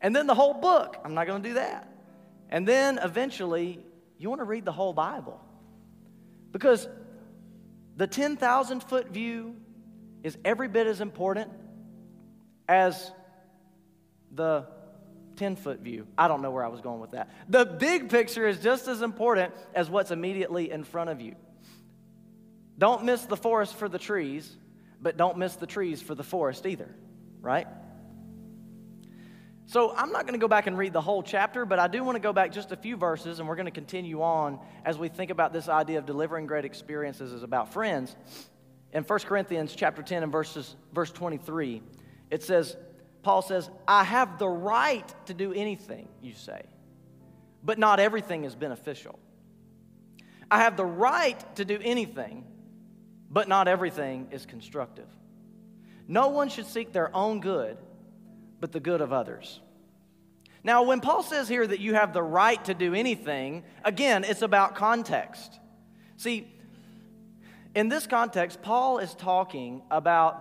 And 0.00 0.16
then 0.16 0.26
the 0.26 0.34
whole 0.34 0.54
book. 0.54 0.96
I'm 1.04 1.12
not 1.12 1.26
going 1.26 1.42
to 1.42 1.48
do 1.50 1.54
that. 1.56 1.86
And 2.48 2.66
then 2.66 2.98
eventually, 3.02 3.84
you 4.16 4.30
want 4.30 4.40
to 4.40 4.46
read 4.46 4.64
the 4.64 4.72
whole 4.72 4.94
Bible. 4.94 5.43
Because 6.54 6.86
the 7.96 8.06
10,000 8.06 8.80
foot 8.80 9.08
view 9.08 9.56
is 10.22 10.38
every 10.44 10.68
bit 10.68 10.86
as 10.86 11.00
important 11.00 11.50
as 12.68 13.10
the 14.32 14.64
10 15.34 15.56
foot 15.56 15.80
view. 15.80 16.06
I 16.16 16.28
don't 16.28 16.42
know 16.42 16.52
where 16.52 16.64
I 16.64 16.68
was 16.68 16.80
going 16.80 17.00
with 17.00 17.10
that. 17.10 17.28
The 17.48 17.66
big 17.66 18.08
picture 18.08 18.46
is 18.46 18.60
just 18.60 18.86
as 18.86 19.02
important 19.02 19.52
as 19.74 19.90
what's 19.90 20.12
immediately 20.12 20.70
in 20.70 20.84
front 20.84 21.10
of 21.10 21.20
you. 21.20 21.34
Don't 22.78 23.02
miss 23.02 23.22
the 23.22 23.36
forest 23.36 23.74
for 23.74 23.88
the 23.88 23.98
trees, 23.98 24.48
but 25.02 25.16
don't 25.16 25.38
miss 25.38 25.56
the 25.56 25.66
trees 25.66 26.00
for 26.00 26.14
the 26.14 26.22
forest 26.22 26.66
either, 26.66 26.94
right? 27.40 27.66
So 29.74 29.92
I'm 29.96 30.12
not 30.12 30.24
going 30.24 30.38
to 30.38 30.40
go 30.40 30.46
back 30.46 30.68
and 30.68 30.78
read 30.78 30.92
the 30.92 31.00
whole 31.00 31.20
chapter, 31.20 31.66
but 31.66 31.80
I 31.80 31.88
do 31.88 32.04
want 32.04 32.14
to 32.14 32.20
go 32.20 32.32
back 32.32 32.52
just 32.52 32.70
a 32.70 32.76
few 32.76 32.96
verses, 32.96 33.40
and 33.40 33.48
we're 33.48 33.56
going 33.56 33.66
to 33.66 33.72
continue 33.72 34.22
on 34.22 34.60
as 34.84 34.98
we 34.98 35.08
think 35.08 35.32
about 35.32 35.52
this 35.52 35.68
idea 35.68 35.98
of 35.98 36.06
delivering 36.06 36.46
great 36.46 36.64
experiences 36.64 37.32
as 37.32 37.42
about 37.42 37.72
friends. 37.72 38.14
In 38.92 39.02
1 39.02 39.18
Corinthians 39.22 39.74
chapter 39.74 40.00
10 40.00 40.22
and 40.22 40.30
verses, 40.30 40.76
verse 40.92 41.10
23, 41.10 41.82
it 42.30 42.44
says, 42.44 42.76
Paul 43.24 43.42
says, 43.42 43.68
I 43.88 44.04
have 44.04 44.38
the 44.38 44.46
right 44.46 45.12
to 45.26 45.34
do 45.34 45.52
anything, 45.52 46.06
you 46.22 46.34
say, 46.34 46.62
but 47.64 47.76
not 47.76 47.98
everything 47.98 48.44
is 48.44 48.54
beneficial. 48.54 49.18
I 50.48 50.58
have 50.58 50.76
the 50.76 50.84
right 50.84 51.56
to 51.56 51.64
do 51.64 51.80
anything, 51.82 52.44
but 53.28 53.48
not 53.48 53.66
everything 53.66 54.28
is 54.30 54.46
constructive. 54.46 55.08
No 56.06 56.28
one 56.28 56.48
should 56.48 56.68
seek 56.68 56.92
their 56.92 57.12
own 57.12 57.40
good, 57.40 57.76
but 58.60 58.70
the 58.70 58.78
good 58.78 59.00
of 59.00 59.12
others. 59.12 59.60
Now, 60.64 60.82
when 60.82 61.00
Paul 61.00 61.22
says 61.22 61.46
here 61.46 61.66
that 61.66 61.78
you 61.78 61.92
have 61.94 62.14
the 62.14 62.22
right 62.22 62.64
to 62.64 62.72
do 62.72 62.94
anything, 62.94 63.64
again, 63.84 64.24
it's 64.24 64.40
about 64.40 64.74
context. 64.74 65.60
See, 66.16 66.50
in 67.74 67.90
this 67.90 68.06
context, 68.06 68.62
Paul 68.62 68.98
is 68.98 69.14
talking 69.14 69.82
about 69.90 70.40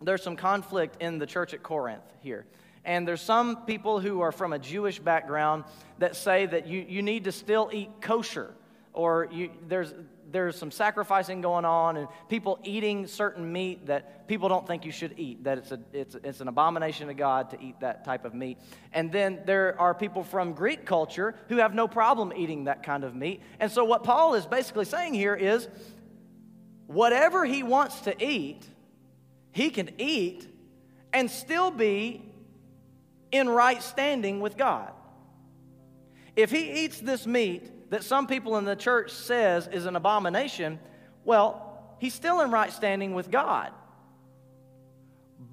there's 0.00 0.22
some 0.22 0.36
conflict 0.36 1.02
in 1.02 1.18
the 1.18 1.26
church 1.26 1.52
at 1.52 1.62
Corinth 1.62 2.02
here. 2.20 2.46
And 2.86 3.06
there's 3.06 3.20
some 3.20 3.64
people 3.64 4.00
who 4.00 4.20
are 4.20 4.32
from 4.32 4.52
a 4.52 4.58
Jewish 4.58 4.98
background 4.98 5.64
that 5.98 6.16
say 6.16 6.46
that 6.46 6.66
you, 6.66 6.84
you 6.86 7.02
need 7.02 7.24
to 7.24 7.32
still 7.32 7.70
eat 7.72 7.90
kosher, 8.00 8.54
or 8.92 9.28
you, 9.30 9.50
there's, 9.68 9.94
there's 10.34 10.56
some 10.56 10.72
sacrificing 10.72 11.40
going 11.40 11.64
on, 11.64 11.96
and 11.96 12.08
people 12.28 12.58
eating 12.64 13.06
certain 13.06 13.52
meat 13.52 13.86
that 13.86 14.26
people 14.26 14.48
don't 14.48 14.66
think 14.66 14.84
you 14.84 14.90
should 14.90 15.14
eat, 15.16 15.44
that 15.44 15.58
it's, 15.58 15.70
a, 15.70 15.78
it's, 15.92 16.16
it's 16.24 16.40
an 16.40 16.48
abomination 16.48 17.06
to 17.06 17.14
God 17.14 17.50
to 17.50 17.62
eat 17.62 17.78
that 17.78 18.04
type 18.04 18.24
of 18.24 18.34
meat. 18.34 18.58
And 18.92 19.12
then 19.12 19.42
there 19.46 19.80
are 19.80 19.94
people 19.94 20.24
from 20.24 20.52
Greek 20.52 20.86
culture 20.86 21.36
who 21.48 21.58
have 21.58 21.72
no 21.72 21.86
problem 21.86 22.32
eating 22.36 22.64
that 22.64 22.82
kind 22.82 23.04
of 23.04 23.14
meat. 23.14 23.42
And 23.60 23.70
so, 23.70 23.84
what 23.84 24.02
Paul 24.02 24.34
is 24.34 24.44
basically 24.44 24.86
saying 24.86 25.14
here 25.14 25.36
is 25.36 25.68
whatever 26.88 27.44
he 27.44 27.62
wants 27.62 28.00
to 28.00 28.24
eat, 28.24 28.68
he 29.52 29.70
can 29.70 29.90
eat 29.98 30.48
and 31.12 31.30
still 31.30 31.70
be 31.70 32.28
in 33.30 33.48
right 33.48 33.80
standing 33.80 34.40
with 34.40 34.56
God. 34.56 34.90
If 36.34 36.50
he 36.50 36.84
eats 36.84 36.98
this 36.98 37.24
meat 37.24 37.70
that 37.90 38.04
some 38.04 38.26
people 38.26 38.56
in 38.56 38.64
the 38.64 38.76
church 38.76 39.10
says 39.10 39.68
is 39.68 39.86
an 39.86 39.96
abomination, 39.96 40.78
well, 41.24 41.96
he's 41.98 42.14
still 42.14 42.40
in 42.40 42.50
right 42.50 42.72
standing 42.72 43.14
with 43.14 43.30
God. 43.30 43.72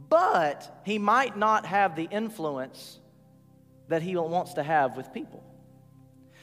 But 0.10 0.82
he 0.86 1.00
might 1.00 1.38
not 1.38 1.66
have 1.66 1.96
the 1.96 2.04
influence 2.04 3.00
that 3.88 4.02
he 4.02 4.16
wants 4.16 4.54
to 4.54 4.64
have 4.64 4.98
with 4.98 5.14
people. 5.14 5.44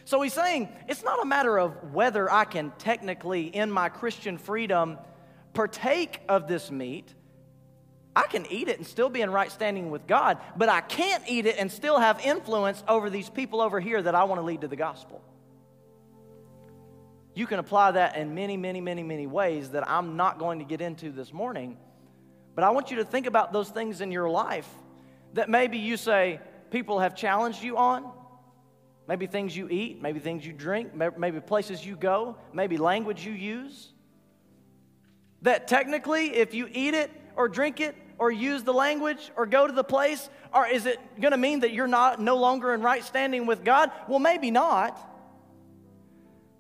So 0.05 0.23
he's 0.23 0.33
saying 0.33 0.71
it's 0.89 1.05
not 1.05 1.23
a 1.23 1.27
matter 1.27 1.59
of 1.59 1.93
whether 1.93 2.33
I 2.33 2.45
can 2.45 2.73
technically, 2.79 3.43
in 3.43 3.71
my 3.71 3.91
Christian 3.91 4.39
freedom, 4.39 4.97
partake 5.53 6.21
of 6.29 6.49
this 6.49 6.71
meat. 6.71 7.13
I 8.17 8.23
can 8.23 8.47
eat 8.51 8.69
it 8.69 8.79
and 8.79 8.87
still 8.87 9.11
be 9.11 9.21
in 9.21 9.31
right 9.31 9.53
standing 9.53 9.91
with 9.91 10.07
God, 10.07 10.39
but 10.57 10.69
I 10.69 10.81
can't 10.81 11.23
eat 11.29 11.45
it 11.45 11.57
and 11.59 11.71
still 11.71 11.99
have 11.99 12.25
influence 12.25 12.83
over 12.89 13.11
these 13.11 13.29
people 13.29 13.61
over 13.61 13.81
here 13.81 14.01
that 14.01 14.15
I 14.15 14.25
want 14.25 14.41
to 14.41 14.45
lead 14.45 14.63
to 14.63 14.69
the 14.69 14.77
gospel. 14.77 15.23
You 17.39 17.47
can 17.47 17.61
apply 17.61 17.93
that 17.93 18.17
in 18.17 18.35
many, 18.35 18.57
many, 18.57 18.81
many, 18.81 19.05
many 19.05 19.29
ways 19.29 19.71
that 19.71 19.89
I'm 19.89 20.17
not 20.17 20.41
going 20.41 20.59
to 20.59 20.65
get 20.65 20.81
into 20.81 21.13
this 21.13 21.33
morning. 21.33 21.77
But 22.57 22.65
I 22.65 22.71
want 22.71 22.91
you 22.91 22.97
to 22.97 23.05
think 23.05 23.27
about 23.27 23.53
those 23.53 23.69
things 23.69 24.01
in 24.01 24.11
your 24.11 24.29
life 24.29 24.69
that 25.35 25.49
maybe 25.49 25.79
you 25.79 25.97
say 25.97 26.41
people 26.73 26.99
have 26.99 27.15
challenged 27.15 27.63
you 27.63 27.77
on. 27.77 28.11
Maybe 29.07 29.29
things 29.29 29.57
you 29.57 29.69
eat, 29.71 30.03
maybe 30.03 30.19
things 30.19 30.45
you 30.45 30.53
drink, 30.53 30.97
maybe 30.97 31.39
places 31.39 31.87
you 31.87 31.95
go, 31.95 32.37
maybe 32.53 32.77
language 32.77 33.25
you 33.25 33.35
use. 33.35 33.93
That 35.43 35.69
technically, 35.69 36.35
if 36.35 36.55
you 36.55 36.69
eat 36.73 36.95
it 36.95 37.13
or 37.37 37.49
drink 37.49 37.79
it 37.79 37.95
or 38.19 38.33
use 38.33 38.65
the 38.65 38.75
language 38.75 39.31
or 39.37 39.47
go 39.47 39.65
to 39.65 39.73
the 39.73 39.85
place? 39.85 40.29
Or 40.53 40.67
is 40.67 40.87
it 40.87 40.99
going 41.21 41.31
to 41.31 41.39
mean 41.39 41.61
that 41.61 41.73
you're 41.73 41.87
not 41.87 42.21
no 42.21 42.37
longer 42.37 42.75
in 42.75 42.83
right 42.83 43.05
standing 43.05 43.47
with 43.47 43.63
God? 43.63 43.93
Well, 44.09 44.19
maybe 44.19 44.51
not. 44.51 45.05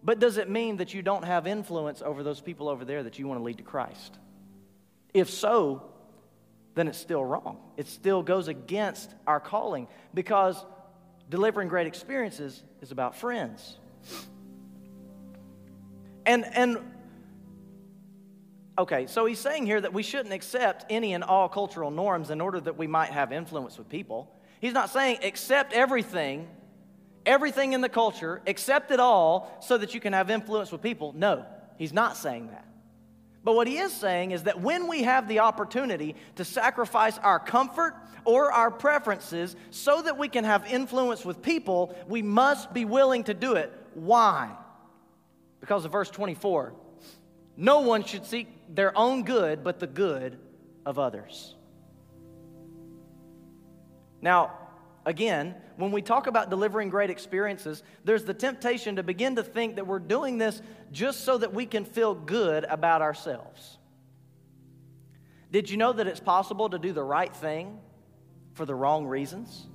But 0.02 0.20
does 0.20 0.36
it 0.36 0.48
mean 0.48 0.76
that 0.76 0.94
you 0.94 1.02
don't 1.02 1.24
have 1.24 1.46
influence 1.46 2.02
over 2.02 2.22
those 2.22 2.40
people 2.40 2.68
over 2.68 2.84
there 2.84 3.02
that 3.02 3.18
you 3.18 3.26
want 3.26 3.40
to 3.40 3.44
lead 3.44 3.58
to 3.58 3.64
Christ? 3.64 4.16
If 5.12 5.28
so, 5.28 5.82
then 6.74 6.88
it's 6.88 6.98
still 6.98 7.24
wrong. 7.24 7.58
It 7.76 7.88
still 7.88 8.22
goes 8.22 8.48
against 8.48 9.10
our 9.26 9.40
calling 9.40 9.88
because 10.14 10.64
delivering 11.28 11.68
great 11.68 11.86
experiences 11.86 12.62
is 12.80 12.92
about 12.92 13.16
friends. 13.16 13.76
And, 16.24 16.44
and 16.44 16.78
Okay, 18.78 19.08
so 19.08 19.26
he's 19.26 19.40
saying 19.40 19.66
here 19.66 19.80
that 19.80 19.92
we 19.92 20.04
shouldn't 20.04 20.32
accept 20.32 20.86
any 20.88 21.12
and 21.12 21.24
all 21.24 21.48
cultural 21.48 21.90
norms 21.90 22.30
in 22.30 22.40
order 22.40 22.60
that 22.60 22.78
we 22.78 22.86
might 22.86 23.10
have 23.10 23.32
influence 23.32 23.76
with 23.76 23.88
people. 23.88 24.32
He's 24.60 24.72
not 24.72 24.88
saying 24.88 25.18
accept 25.24 25.72
everything, 25.72 26.48
everything 27.26 27.72
in 27.72 27.80
the 27.80 27.88
culture, 27.88 28.40
accept 28.46 28.90
it 28.90 29.00
all 29.00 29.56
so 29.60 29.78
that 29.78 29.94
you 29.94 30.00
can 30.00 30.12
have 30.12 30.30
influence 30.30 30.72
with 30.72 30.82
people. 30.82 31.12
No, 31.16 31.44
he's 31.76 31.92
not 31.92 32.16
saying 32.16 32.48
that. 32.48 32.64
But 33.44 33.54
what 33.54 33.66
he 33.66 33.78
is 33.78 33.92
saying 33.92 34.32
is 34.32 34.42
that 34.42 34.60
when 34.60 34.88
we 34.88 35.04
have 35.04 35.28
the 35.28 35.40
opportunity 35.40 36.16
to 36.36 36.44
sacrifice 36.44 37.16
our 37.18 37.38
comfort 37.38 37.94
or 38.24 38.52
our 38.52 38.70
preferences 38.70 39.56
so 39.70 40.02
that 40.02 40.18
we 40.18 40.28
can 40.28 40.44
have 40.44 40.70
influence 40.70 41.24
with 41.24 41.40
people, 41.40 41.96
we 42.08 42.20
must 42.20 42.74
be 42.74 42.84
willing 42.84 43.24
to 43.24 43.34
do 43.34 43.54
it. 43.54 43.72
Why? 43.94 44.50
Because 45.60 45.84
of 45.84 45.92
verse 45.92 46.10
24. 46.10 46.74
No 47.56 47.80
one 47.80 48.04
should 48.04 48.26
seek 48.26 48.48
their 48.68 48.96
own 48.96 49.22
good, 49.22 49.64
but 49.64 49.80
the 49.80 49.86
good 49.86 50.38
of 50.84 50.98
others. 50.98 51.54
Now, 54.20 54.52
again, 55.06 55.54
when 55.78 55.92
we 55.92 56.02
talk 56.02 56.26
about 56.26 56.50
delivering 56.50 56.88
great 56.88 57.08
experiences, 57.08 57.84
there's 58.04 58.24
the 58.24 58.34
temptation 58.34 58.96
to 58.96 59.04
begin 59.04 59.36
to 59.36 59.44
think 59.44 59.76
that 59.76 59.86
we're 59.86 60.00
doing 60.00 60.36
this 60.36 60.60
just 60.90 61.20
so 61.20 61.38
that 61.38 61.54
we 61.54 61.66
can 61.66 61.84
feel 61.84 62.16
good 62.16 62.64
about 62.64 63.00
ourselves. 63.00 63.78
Did 65.52 65.70
you 65.70 65.76
know 65.76 65.92
that 65.92 66.08
it's 66.08 66.18
possible 66.18 66.68
to 66.68 66.80
do 66.80 66.92
the 66.92 67.04
right 67.04 67.34
thing 67.34 67.78
for 68.54 68.66
the 68.66 68.74
wrong 68.74 69.06
reasons? 69.06 69.68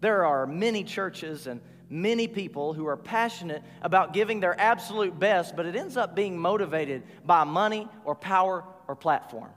There 0.00 0.24
are 0.24 0.46
many 0.46 0.84
churches 0.84 1.48
and 1.48 1.60
many 1.88 2.28
people 2.28 2.72
who 2.72 2.86
are 2.86 2.96
passionate 2.96 3.64
about 3.82 4.12
giving 4.12 4.38
their 4.38 4.58
absolute 4.58 5.18
best, 5.18 5.56
but 5.56 5.66
it 5.66 5.74
ends 5.74 5.96
up 5.96 6.14
being 6.14 6.38
motivated 6.38 7.02
by 7.26 7.42
money 7.42 7.88
or 8.04 8.14
power 8.14 8.62
or 8.86 8.94
platform. 8.94 9.50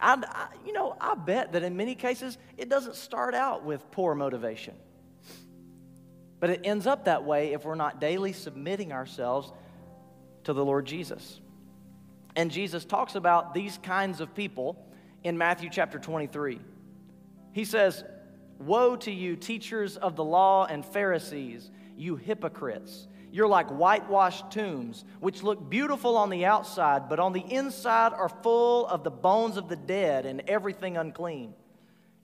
I, 0.00 0.22
I, 0.22 0.48
you 0.66 0.72
know, 0.72 0.96
I 1.00 1.14
bet 1.14 1.52
that 1.52 1.62
in 1.62 1.76
many 1.76 1.94
cases 1.94 2.38
it 2.56 2.68
doesn't 2.68 2.96
start 2.96 3.34
out 3.34 3.64
with 3.64 3.90
poor 3.90 4.14
motivation. 4.14 4.74
But 6.40 6.50
it 6.50 6.60
ends 6.64 6.86
up 6.86 7.06
that 7.06 7.24
way 7.24 7.52
if 7.52 7.64
we're 7.64 7.74
not 7.74 8.00
daily 8.00 8.32
submitting 8.32 8.92
ourselves 8.92 9.52
to 10.44 10.52
the 10.52 10.64
Lord 10.64 10.84
Jesus. 10.84 11.40
And 12.36 12.50
Jesus 12.50 12.84
talks 12.84 13.14
about 13.14 13.54
these 13.54 13.78
kinds 13.78 14.20
of 14.20 14.34
people 14.34 14.84
in 15.22 15.38
Matthew 15.38 15.70
chapter 15.70 15.98
23. 15.98 16.60
He 17.52 17.64
says, 17.64 18.04
Woe 18.58 18.96
to 18.96 19.10
you, 19.10 19.36
teachers 19.36 19.96
of 19.96 20.16
the 20.16 20.24
law 20.24 20.66
and 20.66 20.84
Pharisees, 20.84 21.70
you 21.96 22.16
hypocrites! 22.16 23.08
You're 23.34 23.48
like 23.48 23.66
whitewashed 23.66 24.52
tombs, 24.52 25.04
which 25.18 25.42
look 25.42 25.68
beautiful 25.68 26.16
on 26.16 26.30
the 26.30 26.44
outside, 26.44 27.08
but 27.08 27.18
on 27.18 27.32
the 27.32 27.40
inside 27.40 28.12
are 28.12 28.28
full 28.28 28.86
of 28.86 29.02
the 29.02 29.10
bones 29.10 29.56
of 29.56 29.68
the 29.68 29.74
dead 29.74 30.24
and 30.24 30.44
everything 30.46 30.96
unclean. 30.96 31.52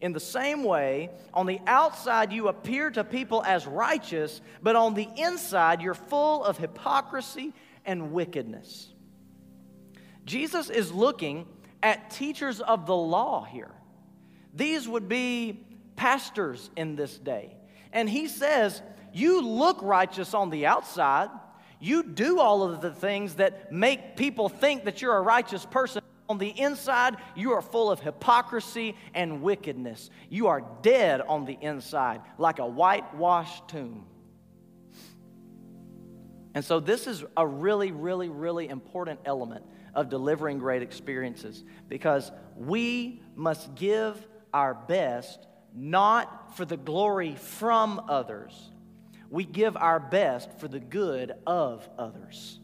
In 0.01 0.13
the 0.13 0.21
same 0.21 0.63
way, 0.63 1.11
on 1.35 1.47
the 1.47 1.59
outside 1.67 2.33
you 2.33 2.47
appear 2.47 2.93
to 2.93 3.03
people 3.03 3.43
as 3.45 3.67
righteous, 3.67 4.41
but 4.63 4.77
on 4.77 4.95
the 4.95 5.09
inside 5.17 5.83
you're 5.83 5.95
full 5.95 6.45
of 6.45 6.59
hypocrisy 6.59 7.55
and 7.85 8.13
wickedness. 8.13 8.95
Jesus 10.25 10.71
is 10.71 10.93
looking 10.93 11.49
at 11.83 12.11
teachers 12.11 12.61
of 12.61 12.87
the 12.87 12.95
law 12.95 13.43
here. 13.43 13.75
These 14.55 14.87
would 14.87 15.09
be 15.09 15.67
pastors 15.97 16.71
in 16.77 16.95
this 16.95 17.19
day. 17.19 17.57
And 17.93 18.09
he 18.09 18.29
says, 18.29 18.81
You 19.13 19.43
look 19.43 19.83
righteous 19.83 20.35
on 20.35 20.51
the 20.51 20.67
outside. 20.67 21.29
You 21.81 22.03
do 22.03 22.39
all 22.39 22.63
of 22.63 22.81
the 22.81 22.93
things 22.93 23.35
that 23.37 23.73
make 23.73 24.17
people 24.17 24.49
think 24.49 24.85
that 24.85 25.01
you're 25.01 25.17
a 25.17 25.23
righteous 25.23 25.65
person. 25.65 26.03
On 26.29 26.39
the 26.39 26.49
inside, 26.49 27.17
you 27.35 27.53
are 27.53 27.63
full 27.63 27.91
of 27.91 27.99
hypocrisy 27.99 28.95
and 29.15 29.43
wickedness. 29.43 30.11
You 30.29 30.47
are 30.47 30.63
dead 30.83 31.21
on 31.23 31.45
the 31.45 31.59
inside, 31.61 32.21
like 32.39 32.61
a 32.61 32.67
whitewashed 32.67 33.67
tomb. 33.67 34.07
And 36.55 36.65
so, 36.65 36.79
this 36.81 37.07
is 37.07 37.25
a 37.37 37.47
really, 37.47 37.91
really, 37.93 38.29
really 38.29 38.69
important 38.69 39.21
element 39.25 39.65
of 39.95 40.09
delivering 40.09 40.59
great 40.59 40.83
experiences 40.83 41.65
because 41.89 42.31
we 42.57 43.23
must 43.35 43.75
give 43.75 44.27
our 44.53 44.75
best 44.75 45.47
not 45.75 46.57
for 46.57 46.65
the 46.65 46.77
glory 46.77 47.35
from 47.37 48.01
others. 48.09 48.71
We 49.31 49.45
give 49.45 49.77
our 49.77 50.01
best 50.01 50.59
for 50.59 50.67
the 50.67 50.81
good 50.81 51.33
of 51.47 51.89
others. 51.97 52.59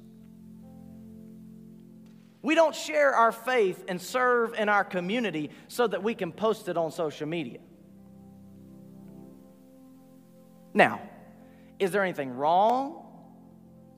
We 2.43 2.55
don't 2.55 2.75
share 2.75 3.15
our 3.15 3.33
faith 3.33 3.85
and 3.89 4.01
serve 4.01 4.55
in 4.55 4.69
our 4.69 4.85
community 4.85 5.51
so 5.69 5.87
that 5.87 6.03
we 6.03 6.15
can 6.15 6.33
post 6.33 6.69
it 6.69 6.77
on 6.77 6.91
social 6.91 7.27
media. 7.27 7.59
Now, 10.75 11.01
is 11.79 11.91
there 11.91 12.03
anything 12.03 12.37
wrong 12.37 13.07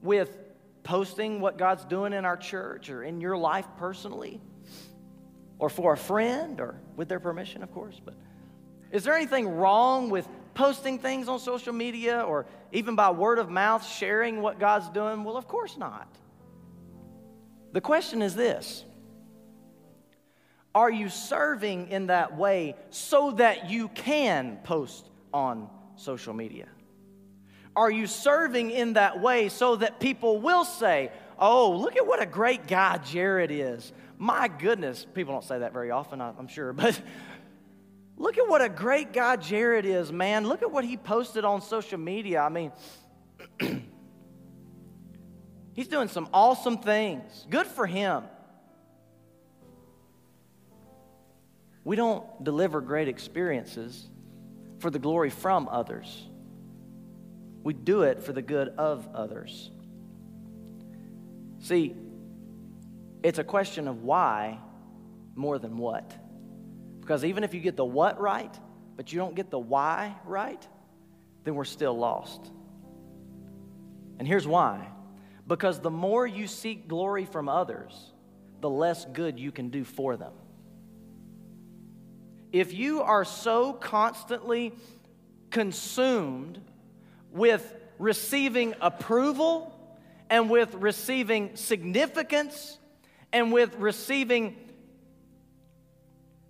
with 0.03 0.39
posting 0.83 1.41
what 1.41 1.59
God's 1.59 1.85
doing 1.85 2.13
in 2.13 2.25
our 2.25 2.37
church 2.37 2.89
or 2.91 3.03
in 3.03 3.21
your 3.21 3.37
life 3.37 3.67
personally? 3.79 4.41
Or 5.59 5.69
for 5.69 5.93
a 5.93 5.97
friend 5.97 6.61
or 6.61 6.81
with 6.97 7.09
their 7.09 7.21
permission, 7.21 7.63
of 7.63 7.73
course, 7.73 8.01
but 8.03 8.15
is 8.93 9.05
there 9.05 9.15
anything 9.15 9.49
wrong 9.49 10.09
with 10.09 10.27
posting 10.59 10.99
things 10.99 11.29
on 11.29 11.39
social 11.39 11.73
media 11.73 12.21
or 12.21 12.45
even 12.73 12.97
by 12.97 13.11
word 13.13 13.39
of 13.39 13.49
mouth 13.49 13.87
sharing 13.87 14.43
what 14.43 14.59
God's 14.59 14.89
doing? 14.89 15.23
Well, 15.23 15.37
of 15.37 15.47
course 15.47 15.77
not. 15.77 16.13
The 17.73 17.81
question 17.81 18.23
is 18.23 18.35
this 18.35 18.85
Are 20.75 20.91
you 20.91 21.09
serving 21.09 21.91
in 21.91 22.09
that 22.09 22.37
way 22.37 22.75
so 22.91 23.31
that 23.33 23.71
you 23.71 23.87
can 23.89 24.59
post 24.65 25.09
on 25.33 25.71
social 25.95 26.35
media? 26.35 26.67
Are 27.77 27.91
you 27.91 28.09
serving 28.09 28.73
in 28.73 28.95
that 28.95 29.21
way 29.21 29.51
so 29.51 29.77
that 29.77 30.01
people 30.01 30.41
will 30.41 30.65
say, 30.65 31.13
Oh, 31.39 31.71
look 31.71 31.97
at 31.97 32.05
what 32.05 32.21
a 32.21 32.27
great 32.27 32.67
guy 32.67 32.99
Jared 32.99 33.53
is? 33.53 33.93
My 34.19 34.49
goodness, 34.49 35.07
people 35.15 35.35
don't 35.35 35.45
say 35.45 35.61
that 35.61 35.73
very 35.73 35.93
often, 35.93 36.21
I'm 36.21 36.49
sure, 36.49 36.73
but 36.85 37.01
Look 38.19 38.37
at 38.37 38.49
what 38.49 38.61
a 38.61 38.69
great 38.69 39.13
guy 39.13 39.37
Jared 39.37 39.87
is, 39.87 40.13
man. 40.13 40.47
Look 40.47 40.63
at 40.63 40.71
what 40.71 40.85
he 40.85 40.97
posted 40.97 41.45
on 41.45 41.63
social 41.63 41.99
media. 41.99 42.41
I 42.41 42.49
mean, 42.49 42.73
he's 45.73 45.87
doing 45.87 46.09
some 46.09 46.29
awesome 46.35 46.79
things. 46.79 47.47
Good 47.49 47.69
for 47.69 47.87
him. 47.87 48.25
We 51.85 51.95
don't 51.95 52.27
deliver 52.43 52.81
great 52.81 53.07
experiences 53.07 54.09
for 54.81 54.91
the 54.91 54.99
glory 54.99 55.31
from 55.31 55.69
others, 55.69 56.27
we 57.63 57.73
do 57.73 58.03
it 58.03 58.23
for 58.23 58.33
the 58.33 58.43
good 58.43 58.69
of 58.79 59.09
others. 59.15 59.71
See, 61.61 61.97
it's 63.25 63.39
a 63.39 63.45
question 63.45 63.89
of 63.89 64.03
why 64.03 64.59
more 65.35 65.59
than 65.59 65.77
what. 65.77 66.15
Because 67.09 67.25
even 67.25 67.43
if 67.43 67.55
you 67.55 67.61
get 67.61 67.75
the 67.75 67.87
what 67.87 68.21
right, 68.21 68.55
but 68.95 69.15
you 69.15 69.19
don't 69.19 69.35
get 69.35 69.51
the 69.51 69.59
why 69.59 70.15
right, 70.27 70.69
then 71.45 71.55
we're 71.55 71.65
still 71.65 71.97
lost. 71.97 72.53
And 74.19 74.29
here's 74.29 74.47
why 74.47 74.87
because 75.47 75.81
the 75.81 75.91
more 75.91 76.27
you 76.27 76.47
seek 76.47 76.87
glory 76.87 77.25
from 77.25 77.49
others, 77.49 78.13
the 78.61 78.69
less 78.69 79.07
good 79.07 79.41
you 79.41 79.51
can 79.51 79.71
do 79.71 79.85
for 79.85 80.19
them. 80.19 80.35
If 82.53 82.75
you 82.75 83.01
are 83.01 83.25
so 83.25 83.73
constantly 83.73 84.75
consumed 85.49 86.61
with 87.33 87.75
receiving 87.99 88.75
approval 88.83 89.75
and 90.29 90.51
with 90.51 90.75
receiving 90.75 91.57
significance 91.57 92.77
and 93.33 93.51
with 93.51 93.75
receiving 93.77 94.68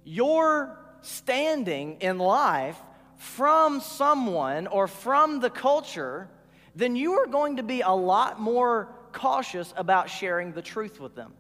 your 0.09 0.79
standing 1.03 1.99
in 2.01 2.19
life 2.19 2.79
from 3.17 3.81
someone 3.81 4.67
or 4.67 4.89
from 4.89 5.41
the 5.41 5.51
culture, 5.51 6.29
then 6.75 6.97
you 6.97 7.15
are 7.15 7.27
going 7.27 7.57
to 7.57 7.63
be 7.63 7.83
a 7.83 7.91
lot 7.91 8.41
more 8.41 8.89
cautious 9.13 9.73
about 9.77 10.09
sharing 10.09 10.53
the 10.53 10.63
truth 10.63 10.99
with 10.99 11.15
them. 11.15 11.33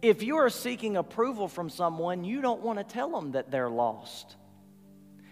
If 0.00 0.22
you 0.22 0.36
are 0.36 0.50
seeking 0.50 0.96
approval 0.96 1.48
from 1.48 1.68
someone, 1.68 2.24
you 2.24 2.40
don't 2.40 2.62
want 2.62 2.78
to 2.78 2.84
tell 2.84 3.10
them 3.10 3.32
that 3.32 3.50
they're 3.50 3.70
lost. 3.70 4.36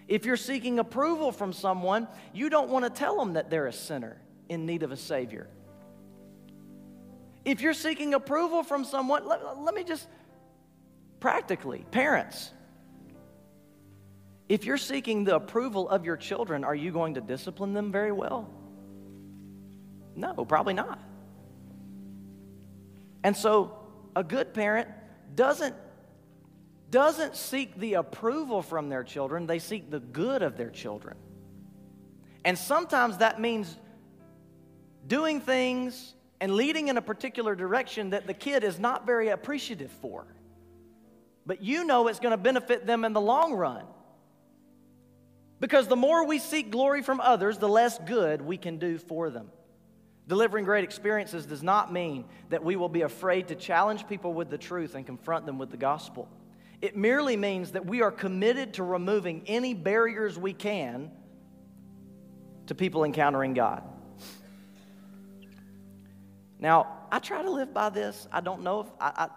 If 0.06 0.26
you're 0.26 0.36
seeking 0.36 0.78
approval 0.78 1.32
from 1.32 1.52
someone, 1.52 2.08
you 2.34 2.50
don't 2.50 2.68
want 2.68 2.84
to 2.84 2.90
tell 2.90 3.16
them 3.16 3.34
that 3.34 3.48
they're 3.48 3.66
a 3.66 3.72
sinner 3.72 4.20
in 4.48 4.66
need 4.66 4.82
of 4.82 4.92
a 4.92 4.96
Savior. 4.96 5.48
If 7.44 7.60
you're 7.60 7.74
seeking 7.74 8.14
approval 8.14 8.62
from 8.62 8.84
someone, 8.84 9.26
let, 9.26 9.60
let 9.60 9.74
me 9.74 9.84
just 9.84 10.08
Practically, 11.24 11.86
parents, 11.90 12.50
if 14.46 14.66
you're 14.66 14.76
seeking 14.76 15.24
the 15.24 15.36
approval 15.36 15.88
of 15.88 16.04
your 16.04 16.18
children, 16.18 16.64
are 16.64 16.74
you 16.74 16.92
going 16.92 17.14
to 17.14 17.22
discipline 17.22 17.72
them 17.72 17.90
very 17.90 18.12
well? 18.12 18.50
No, 20.14 20.44
probably 20.44 20.74
not. 20.74 20.98
And 23.22 23.34
so, 23.34 23.74
a 24.14 24.22
good 24.22 24.52
parent 24.52 24.86
doesn't 25.34 25.74
doesn't 26.90 27.36
seek 27.36 27.74
the 27.78 27.94
approval 27.94 28.60
from 28.60 28.90
their 28.90 29.02
children, 29.02 29.46
they 29.46 29.60
seek 29.60 29.90
the 29.90 30.00
good 30.00 30.42
of 30.42 30.58
their 30.58 30.68
children. 30.68 31.16
And 32.44 32.58
sometimes 32.58 33.16
that 33.16 33.40
means 33.40 33.74
doing 35.06 35.40
things 35.40 36.12
and 36.42 36.54
leading 36.54 36.88
in 36.88 36.98
a 36.98 37.02
particular 37.02 37.54
direction 37.54 38.10
that 38.10 38.26
the 38.26 38.34
kid 38.34 38.62
is 38.62 38.78
not 38.78 39.06
very 39.06 39.28
appreciative 39.28 39.90
for 40.02 40.26
but 41.46 41.62
you 41.62 41.84
know 41.84 42.08
it's 42.08 42.20
going 42.20 42.32
to 42.32 42.36
benefit 42.36 42.86
them 42.86 43.04
in 43.04 43.12
the 43.12 43.20
long 43.20 43.54
run. 43.54 43.84
Because 45.60 45.88
the 45.88 45.96
more 45.96 46.26
we 46.26 46.38
seek 46.38 46.70
glory 46.70 47.02
from 47.02 47.20
others, 47.20 47.58
the 47.58 47.68
less 47.68 47.98
good 47.98 48.42
we 48.42 48.56
can 48.56 48.78
do 48.78 48.98
for 48.98 49.30
them. 49.30 49.50
Delivering 50.26 50.64
great 50.64 50.84
experiences 50.84 51.46
does 51.46 51.62
not 51.62 51.92
mean 51.92 52.24
that 52.48 52.64
we 52.64 52.76
will 52.76 52.88
be 52.88 53.02
afraid 53.02 53.48
to 53.48 53.54
challenge 53.54 54.08
people 54.08 54.32
with 54.32 54.48
the 54.48 54.58
truth 54.58 54.94
and 54.94 55.04
confront 55.04 55.46
them 55.46 55.58
with 55.58 55.70
the 55.70 55.76
gospel. 55.76 56.28
It 56.80 56.96
merely 56.96 57.36
means 57.36 57.72
that 57.72 57.86
we 57.86 58.02
are 58.02 58.10
committed 58.10 58.74
to 58.74 58.82
removing 58.82 59.42
any 59.46 59.74
barriers 59.74 60.38
we 60.38 60.52
can 60.52 61.10
to 62.66 62.74
people 62.74 63.04
encountering 63.04 63.54
God. 63.54 63.82
Now, 66.58 67.06
I 67.12 67.18
try 67.18 67.42
to 67.42 67.50
live 67.50 67.74
by 67.74 67.90
this. 67.90 68.26
I 68.32 68.40
don't 68.40 68.62
know 68.62 68.80
if 68.80 68.86
I, 68.98 69.12
I, 69.16 69.28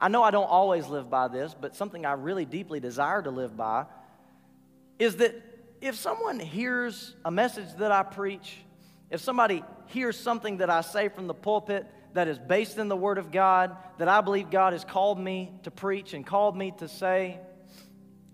I 0.00 0.08
know 0.08 0.22
I 0.22 0.30
don't 0.30 0.48
always 0.48 0.86
live 0.88 1.08
by 1.08 1.28
this, 1.28 1.54
but 1.58 1.74
something 1.74 2.04
I 2.04 2.12
really 2.12 2.44
deeply 2.44 2.80
desire 2.80 3.22
to 3.22 3.30
live 3.30 3.56
by 3.56 3.86
is 4.98 5.16
that 5.16 5.34
if 5.80 5.94
someone 5.94 6.38
hears 6.38 7.14
a 7.24 7.30
message 7.30 7.68
that 7.78 7.92
I 7.92 8.02
preach, 8.02 8.56
if 9.10 9.20
somebody 9.20 9.62
hears 9.86 10.18
something 10.18 10.58
that 10.58 10.70
I 10.70 10.80
say 10.80 11.08
from 11.08 11.26
the 11.26 11.34
pulpit 11.34 11.86
that 12.14 12.28
is 12.28 12.38
based 12.38 12.78
in 12.78 12.88
the 12.88 12.96
Word 12.96 13.18
of 13.18 13.30
God, 13.30 13.76
that 13.98 14.08
I 14.08 14.20
believe 14.20 14.50
God 14.50 14.72
has 14.72 14.84
called 14.84 15.18
me 15.18 15.52
to 15.62 15.70
preach 15.70 16.14
and 16.14 16.26
called 16.26 16.56
me 16.56 16.72
to 16.78 16.88
say, 16.88 17.38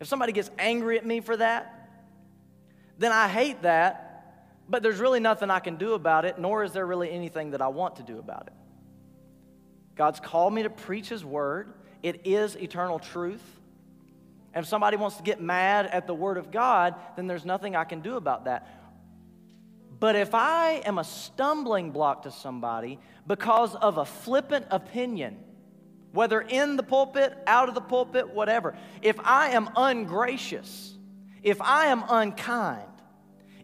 if 0.01 0.07
somebody 0.09 0.33
gets 0.33 0.51
angry 0.59 0.99
at 0.99 1.07
me 1.07 1.21
for 1.21 1.37
that, 1.37 1.91
then 2.99 3.13
I 3.13 3.29
hate 3.29 3.63
that, 3.63 4.49
but 4.69 4.83
there's 4.83 4.99
really 4.99 5.21
nothing 5.21 5.51
I 5.51 5.61
can 5.61 5.77
do 5.77 5.95
about 5.95 6.25
it, 6.25 6.39
nor 6.39 6.65
is 6.65 6.73
there 6.73 6.87
really 6.87 7.11
anything 7.11 7.51
that 7.51 7.63
I 7.63 7.69
want 7.69 7.97
to 7.97 8.03
do 8.03 8.19
about 8.19 8.47
it. 8.47 8.53
God's 9.97 10.21
called 10.21 10.55
me 10.55 10.63
to 10.63 10.71
preach 10.71 11.09
His 11.09 11.25
Word, 11.25 11.73
it 12.03 12.27
is 12.27 12.57
eternal 12.57 12.99
truth. 12.99 13.43
And 14.55 14.65
if 14.65 14.69
somebody 14.69 14.97
wants 14.97 15.17
to 15.17 15.23
get 15.23 15.41
mad 15.41 15.87
at 15.87 16.07
the 16.07 16.15
Word 16.15 16.37
of 16.37 16.51
God, 16.51 16.95
then 17.17 17.27
there's 17.27 17.45
nothing 17.45 17.75
I 17.75 17.85
can 17.85 18.01
do 18.01 18.17
about 18.17 18.45
that. 18.45 18.69
But 19.99 20.17
if 20.17 20.35
I 20.35 20.83
am 20.85 20.99
a 20.99 21.05
stumbling 21.05 21.93
block 21.93 22.25
to 22.25 22.31
somebody 22.31 22.99
because 23.27 23.75
of 23.77 23.99
a 23.99 24.05
flippant 24.05 24.67
opinion, 24.71 25.39
whether 26.13 26.41
in 26.41 26.77
the 26.77 26.83
pulpit, 26.83 27.33
out 27.47 27.69
of 27.69 27.75
the 27.75 27.81
pulpit, 27.81 28.29
whatever, 28.35 28.77
if 29.01 29.19
I 29.21 29.51
am 29.51 29.71
ungracious, 29.77 30.99
if 31.43 31.63
I 31.63 31.87
am 31.87 32.05
unkind, 32.09 32.92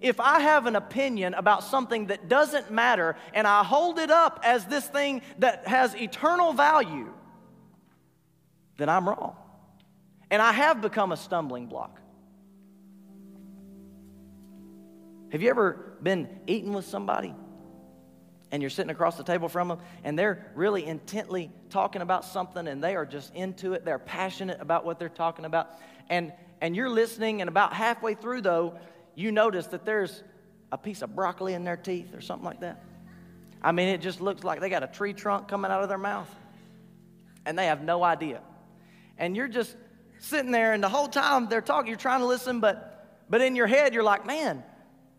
if 0.01 0.21
I 0.21 0.41
have 0.41 0.67
an 0.67 0.77
opinion 0.77 1.35
about 1.35 1.65
something 1.65 2.07
that 2.07 2.29
doesn't 2.29 2.71
matter 2.71 3.17
and 3.35 3.47
I 3.47 3.65
hold 3.65 3.99
it 3.99 4.11
up 4.11 4.41
as 4.43 4.65
this 4.67 4.87
thing 4.87 5.23
that 5.39 5.67
has 5.67 5.95
eternal 5.95 6.53
value, 6.53 7.13
then 8.77 8.89
I'm 8.89 9.09
wrong. 9.09 9.37
And 10.31 10.43
I 10.43 10.53
have 10.53 10.81
become 10.81 11.13
a 11.13 11.17
stumbling 11.17 11.67
block. 11.67 12.01
Have 15.31 15.43
you 15.43 15.51
ever 15.51 15.97
been 16.03 16.29
eating 16.47 16.73
with 16.73 16.87
somebody 16.87 17.35
and 18.51 18.63
you're 18.63 18.71
sitting 18.71 18.91
across 18.91 19.17
the 19.17 19.25
table 19.25 19.49
from 19.49 19.69
them 19.69 19.79
and 20.05 20.19
they're 20.19 20.51
really 20.55 20.85
intently 20.85 21.51
talking 21.69 22.01
about 22.01 22.25
something 22.25 22.67
and 22.67 22.83
they 22.83 22.97
are 22.97 23.05
just 23.05 23.35
into 23.35 23.75
it? 23.75 23.85
They're 23.85 23.99
passionate 23.99 24.61
about 24.61 24.85
what 24.85 24.99
they're 24.99 25.09
talking 25.09 25.45
about. 25.45 25.71
And, 26.09 26.33
and 26.61 26.75
you're 26.75 26.89
listening, 26.89 27.43
and 27.43 27.49
about 27.49 27.75
halfway 27.75 28.15
through, 28.15 28.41
though, 28.41 28.79
you 29.19 29.33
notice 29.33 29.67
that 29.69 29.85
there's 29.85 30.23
a 30.71 30.79
piece 30.79 31.03
of 31.03 31.15
broccoli 31.15 31.55
in 31.55 31.65
their 31.65 31.77
teeth 31.77 32.15
or 32.15 32.21
something 32.21 32.45
like 32.45 32.61
that. 32.61 32.85
I 33.61 33.73
mean, 33.73 33.89
it 33.89 34.01
just 34.01 34.21
looks 34.21 34.45
like 34.45 34.61
they 34.61 34.71
got 34.71 34.85
a 34.85 34.87
tree 34.87 35.13
trunk 35.13 35.49
coming 35.49 35.71
out 35.71 35.83
of 35.83 35.89
their 35.89 35.99
mouth 35.99 36.33
and 37.45 37.59
they 37.59 37.67
have 37.67 37.83
no 37.83 38.05
idea. 38.05 38.41
And 39.17 39.35
you're 39.35 39.49
just 39.49 39.75
sitting 40.19 40.53
there, 40.53 40.73
and 40.73 40.83
the 40.83 40.89
whole 40.89 41.09
time 41.09 41.49
they're 41.49 41.61
talking, 41.61 41.89
you're 41.89 41.97
trying 41.97 42.21
to 42.21 42.27
listen, 42.27 42.61
but, 42.61 43.25
but 43.29 43.41
in 43.41 43.57
your 43.57 43.67
head, 43.67 43.95
you're 43.95 44.05
like, 44.05 44.27
man, 44.27 44.63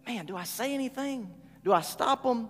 man, 0.07 0.25
do 0.25 0.37
I 0.37 0.43
say 0.43 0.73
anything? 0.73 1.33
Do 1.65 1.73
I 1.73 1.81
stop 1.81 2.23
them? 2.23 2.49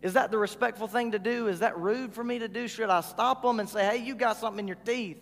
Is 0.00 0.14
that 0.14 0.30
the 0.30 0.38
respectful 0.38 0.86
thing 0.86 1.12
to 1.12 1.18
do? 1.18 1.48
Is 1.48 1.60
that 1.60 1.78
rude 1.78 2.14
for 2.14 2.22
me 2.22 2.38
to 2.38 2.48
do? 2.48 2.68
Should 2.68 2.88
I 2.88 3.00
stop 3.00 3.42
them 3.42 3.60
and 3.60 3.68
say, 3.68 3.84
hey, 3.84 3.96
you 3.98 4.14
got 4.14 4.36
something 4.36 4.60
in 4.60 4.68
your 4.68 4.76
teeth? 4.76 5.18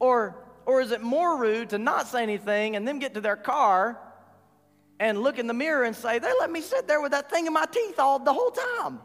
Or, 0.00 0.36
or 0.68 0.82
is 0.82 0.90
it 0.90 1.00
more 1.00 1.38
rude 1.38 1.70
to 1.70 1.78
not 1.78 2.06
say 2.06 2.22
anything 2.22 2.76
and 2.76 2.86
then 2.86 2.98
get 2.98 3.14
to 3.14 3.22
their 3.22 3.36
car 3.36 3.98
and 5.00 5.22
look 5.22 5.38
in 5.38 5.46
the 5.46 5.54
mirror 5.54 5.82
and 5.82 5.96
say, 5.96 6.18
they 6.18 6.30
let 6.40 6.50
me 6.50 6.60
sit 6.60 6.86
there 6.86 7.00
with 7.00 7.12
that 7.12 7.30
thing 7.30 7.46
in 7.46 7.54
my 7.54 7.64
teeth 7.64 7.98
all 7.98 8.18
the 8.18 8.34
whole 8.34 8.50
time? 8.50 9.00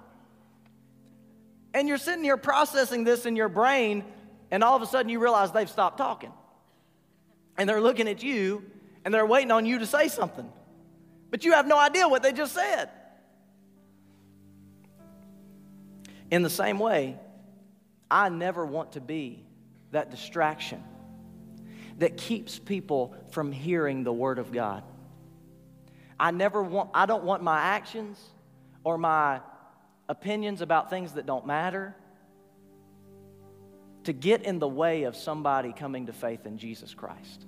And 1.73 1.87
you're 1.87 1.97
sitting 1.97 2.21
here 2.21 2.35
processing 2.35 3.05
this 3.05 3.25
in 3.25 3.37
your 3.37 3.47
brain, 3.47 4.03
and 4.51 4.61
all 4.61 4.75
of 4.75 4.81
a 4.81 4.85
sudden 4.85 5.07
you 5.07 5.19
realize 5.19 5.53
they've 5.53 5.69
stopped 5.69 5.97
talking. 5.97 6.33
And 7.57 7.69
they're 7.69 7.79
looking 7.79 8.09
at 8.09 8.21
you 8.21 8.65
and 9.05 9.13
they're 9.13 9.25
waiting 9.25 9.51
on 9.51 9.65
you 9.65 9.79
to 9.79 9.85
say 9.85 10.09
something. 10.09 10.51
But 11.31 11.45
you 11.45 11.53
have 11.53 11.65
no 11.65 11.79
idea 11.79 12.09
what 12.09 12.23
they 12.23 12.33
just 12.33 12.53
said. 12.53 12.89
In 16.29 16.43
the 16.43 16.49
same 16.49 16.77
way, 16.77 17.17
I 18.11 18.27
never 18.27 18.65
want 18.65 18.91
to 18.93 18.99
be 18.99 19.45
that 19.91 20.11
distraction 20.11 20.83
that 21.99 22.17
keeps 22.17 22.59
people 22.59 23.15
from 23.31 23.51
hearing 23.51 24.03
the 24.03 24.13
Word 24.13 24.39
of 24.39 24.51
God. 24.51 24.83
I 26.19 26.31
never 26.31 26.61
want, 26.63 26.91
I 26.93 27.05
don't 27.05 27.23
want 27.23 27.43
my 27.43 27.59
actions 27.59 28.19
or 28.83 28.97
my 28.97 29.41
opinions 30.09 30.61
about 30.61 30.89
things 30.89 31.13
that 31.13 31.25
don't 31.25 31.45
matter 31.45 31.95
to 34.03 34.13
get 34.13 34.43
in 34.43 34.59
the 34.59 34.67
way 34.67 35.03
of 35.03 35.15
somebody 35.15 35.73
coming 35.73 36.07
to 36.07 36.13
faith 36.13 36.45
in 36.45 36.57
Jesus 36.57 36.93
Christ. 36.93 37.45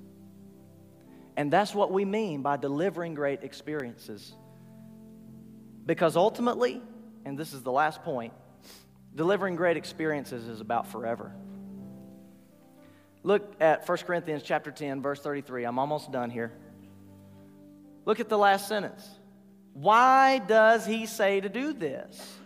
And 1.38 1.52
that's 1.52 1.76
what 1.76 1.92
we 1.92 2.06
mean 2.06 2.42
by 2.42 2.58
delivering 2.58 3.14
great 3.14 3.44
experiences. 3.44 4.34
Because 5.86 6.16
ultimately, 6.16 6.82
and 7.26 7.38
this 7.38 7.54
is 7.54 7.62
the 7.62 7.72
last 7.72 8.04
point, 8.04 8.34
delivering 9.14 9.56
great 9.56 9.78
experiences 9.78 10.48
is 10.48 10.62
about 10.62 10.88
forever. 10.88 11.34
Look 13.26 13.56
at 13.60 13.90
1 13.90 13.98
Corinthians 14.06 14.44
chapter 14.44 14.70
10 14.70 15.02
verse 15.02 15.20
33. 15.20 15.64
I'm 15.64 15.80
almost 15.80 16.12
done 16.12 16.30
here. 16.30 16.52
Look 18.06 18.20
at 18.20 18.30
the 18.30 18.38
last 18.38 18.68
sentence. 18.68 19.04
Why 19.74 20.38
does 20.38 20.86
he 20.86 21.08
say 21.08 21.42
to 21.42 21.50
do 21.50 21.74
this? 21.74 22.38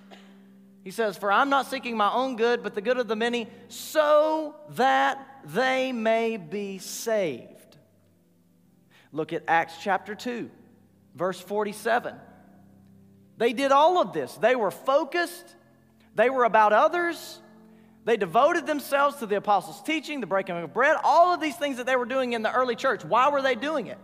He 0.86 0.92
says, 0.92 1.18
For 1.18 1.34
I'm 1.34 1.50
not 1.50 1.68
seeking 1.68 1.98
my 1.98 2.10
own 2.10 2.38
good, 2.38 2.64
but 2.64 2.76
the 2.76 2.82
good 2.82 2.98
of 2.98 3.10
the 3.10 3.18
many, 3.18 3.50
so 3.68 4.56
that 4.70 5.20
they 5.44 5.92
may 5.92 6.38
be 6.38 6.78
saved. 6.78 7.78
Look 9.12 9.34
at 9.34 9.44
Acts 9.50 9.74
chapter 9.82 10.16
2, 10.16 10.50
verse 11.14 11.42
47. 11.42 12.16
They 13.36 13.52
did 13.52 13.74
all 13.74 14.00
of 14.00 14.14
this. 14.14 14.34
They 14.36 14.56
were 14.56 14.72
focused, 14.72 15.56
they 16.16 16.30
were 16.30 16.46
about 16.46 16.72
others, 16.72 17.42
they 18.06 18.18
devoted 18.18 18.66
themselves 18.66 19.18
to 19.18 19.26
the 19.26 19.38
apostles' 19.38 19.82
teaching, 19.84 20.22
the 20.22 20.28
breaking 20.28 20.58
of 20.58 20.74
bread, 20.74 20.98
all 21.04 21.34
of 21.34 21.42
these 21.42 21.56
things 21.56 21.78
that 21.78 21.86
they 21.86 21.96
were 21.96 22.06
doing 22.06 22.34
in 22.34 22.42
the 22.42 22.52
early 22.52 22.76
church. 22.76 23.04
Why 23.04 23.30
were 23.30 23.42
they 23.42 23.56
doing 23.56 23.88
it? 23.88 23.98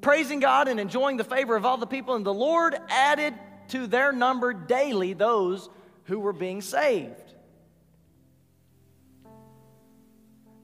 Praising 0.00 0.40
God 0.40 0.68
and 0.68 0.80
enjoying 0.80 1.16
the 1.16 1.24
favor 1.24 1.54
of 1.54 1.64
all 1.64 1.76
the 1.76 1.86
people, 1.86 2.14
and 2.14 2.26
the 2.26 2.34
Lord 2.34 2.76
added 2.88 3.34
to 3.68 3.86
their 3.86 4.12
number 4.12 4.52
daily 4.52 5.12
those 5.12 5.70
who 6.04 6.18
were 6.18 6.32
being 6.32 6.60
saved. 6.60 7.34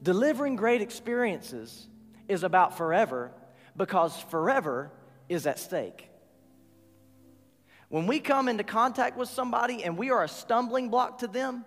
Delivering 0.03 0.57
great 0.57 0.81
experiences 0.81 1.87
is 2.27 2.43
about 2.43 2.77
forever 2.77 3.31
because 3.75 4.17
forever 4.29 4.91
is 5.29 5.47
at 5.47 5.59
stake. 5.59 6.08
When 7.89 8.05
we 8.05 8.19
come 8.19 8.47
into 8.47 8.63
contact 8.63 9.17
with 9.17 9.29
somebody 9.29 9.83
and 9.83 9.97
we 9.97 10.11
are 10.11 10.23
a 10.23 10.27
stumbling 10.27 10.89
block 10.89 11.19
to 11.19 11.27
them, 11.27 11.65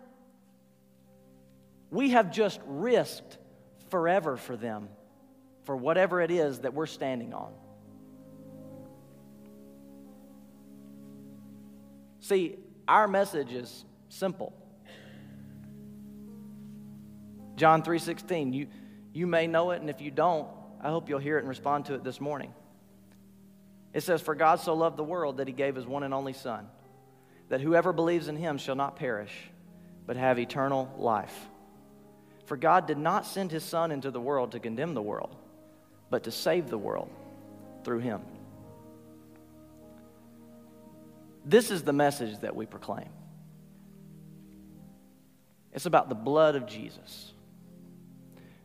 we 1.90 2.10
have 2.10 2.30
just 2.30 2.60
risked 2.64 3.38
forever 3.90 4.36
for 4.36 4.56
them 4.56 4.88
for 5.64 5.76
whatever 5.76 6.20
it 6.20 6.30
is 6.30 6.60
that 6.60 6.74
we're 6.74 6.86
standing 6.86 7.34
on. 7.34 7.52
See, 12.20 12.56
our 12.86 13.08
message 13.08 13.52
is 13.52 13.84
simple. 14.08 14.54
John 17.56 17.82
3:16, 17.82 18.52
you 18.52 18.68
you 19.12 19.26
may 19.26 19.46
know 19.46 19.72
it, 19.72 19.80
and 19.80 19.90
if 19.90 20.00
you 20.00 20.10
don't, 20.10 20.48
I 20.80 20.88
hope 20.88 21.08
you'll 21.08 21.18
hear 21.18 21.36
it 21.36 21.40
and 21.40 21.48
respond 21.48 21.86
to 21.86 21.94
it 21.94 22.04
this 22.04 22.20
morning. 22.20 22.54
It 23.92 24.02
says, 24.02 24.22
For 24.22 24.34
God 24.34 24.60
so 24.60 24.74
loved 24.74 24.96
the 24.96 25.04
world 25.04 25.38
that 25.38 25.46
he 25.46 25.52
gave 25.52 25.74
his 25.74 25.86
one 25.86 26.02
and 26.02 26.14
only 26.14 26.32
Son, 26.32 26.66
that 27.48 27.60
whoever 27.60 27.92
believes 27.92 28.28
in 28.28 28.36
him 28.36 28.58
shall 28.58 28.76
not 28.76 28.96
perish, 28.96 29.32
but 30.06 30.16
have 30.16 30.38
eternal 30.38 30.92
life. 30.98 31.48
For 32.46 32.56
God 32.56 32.86
did 32.86 32.98
not 32.98 33.26
send 33.26 33.52
his 33.52 33.64
Son 33.64 33.92
into 33.92 34.10
the 34.10 34.20
world 34.20 34.52
to 34.52 34.60
condemn 34.60 34.94
the 34.94 35.02
world, 35.02 35.34
but 36.10 36.24
to 36.24 36.30
save 36.30 36.68
the 36.68 36.78
world 36.78 37.10
through 37.84 38.00
him. 38.00 38.22
This 41.44 41.70
is 41.70 41.82
the 41.82 41.92
message 41.92 42.38
that 42.40 42.54
we 42.54 42.66
proclaim. 42.66 43.08
It's 45.72 45.86
about 45.86 46.08
the 46.08 46.14
blood 46.14 46.54
of 46.54 46.66
Jesus 46.66 47.32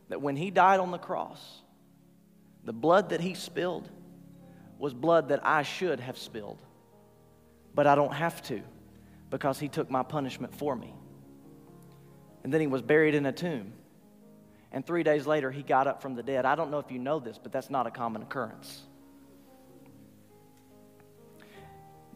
that 0.08 0.22
when 0.22 0.36
he 0.36 0.50
died 0.50 0.80
on 0.80 0.90
the 0.90 0.98
cross, 0.98 1.40
the 2.64 2.72
blood 2.72 3.10
that 3.10 3.20
he 3.20 3.34
spilled 3.34 3.88
was 4.78 4.94
blood 4.94 5.28
that 5.28 5.44
I 5.44 5.62
should 5.62 6.00
have 6.00 6.16
spilled. 6.16 6.62
But 7.74 7.86
I 7.86 7.94
don't 7.94 8.12
have 8.12 8.42
to 8.44 8.62
because 9.30 9.58
he 9.58 9.68
took 9.68 9.90
my 9.90 10.02
punishment 10.02 10.54
for 10.54 10.74
me. 10.74 10.94
And 12.44 12.52
then 12.52 12.60
he 12.60 12.66
was 12.66 12.82
buried 12.82 13.14
in 13.14 13.26
a 13.26 13.32
tomb. 13.32 13.72
And 14.70 14.86
three 14.86 15.02
days 15.02 15.26
later, 15.26 15.50
he 15.50 15.62
got 15.62 15.86
up 15.86 16.02
from 16.02 16.14
the 16.14 16.22
dead. 16.22 16.44
I 16.44 16.54
don't 16.54 16.70
know 16.70 16.78
if 16.78 16.90
you 16.90 16.98
know 16.98 17.18
this, 17.18 17.38
but 17.38 17.52
that's 17.52 17.70
not 17.70 17.86
a 17.86 17.90
common 17.90 18.22
occurrence. 18.22 18.82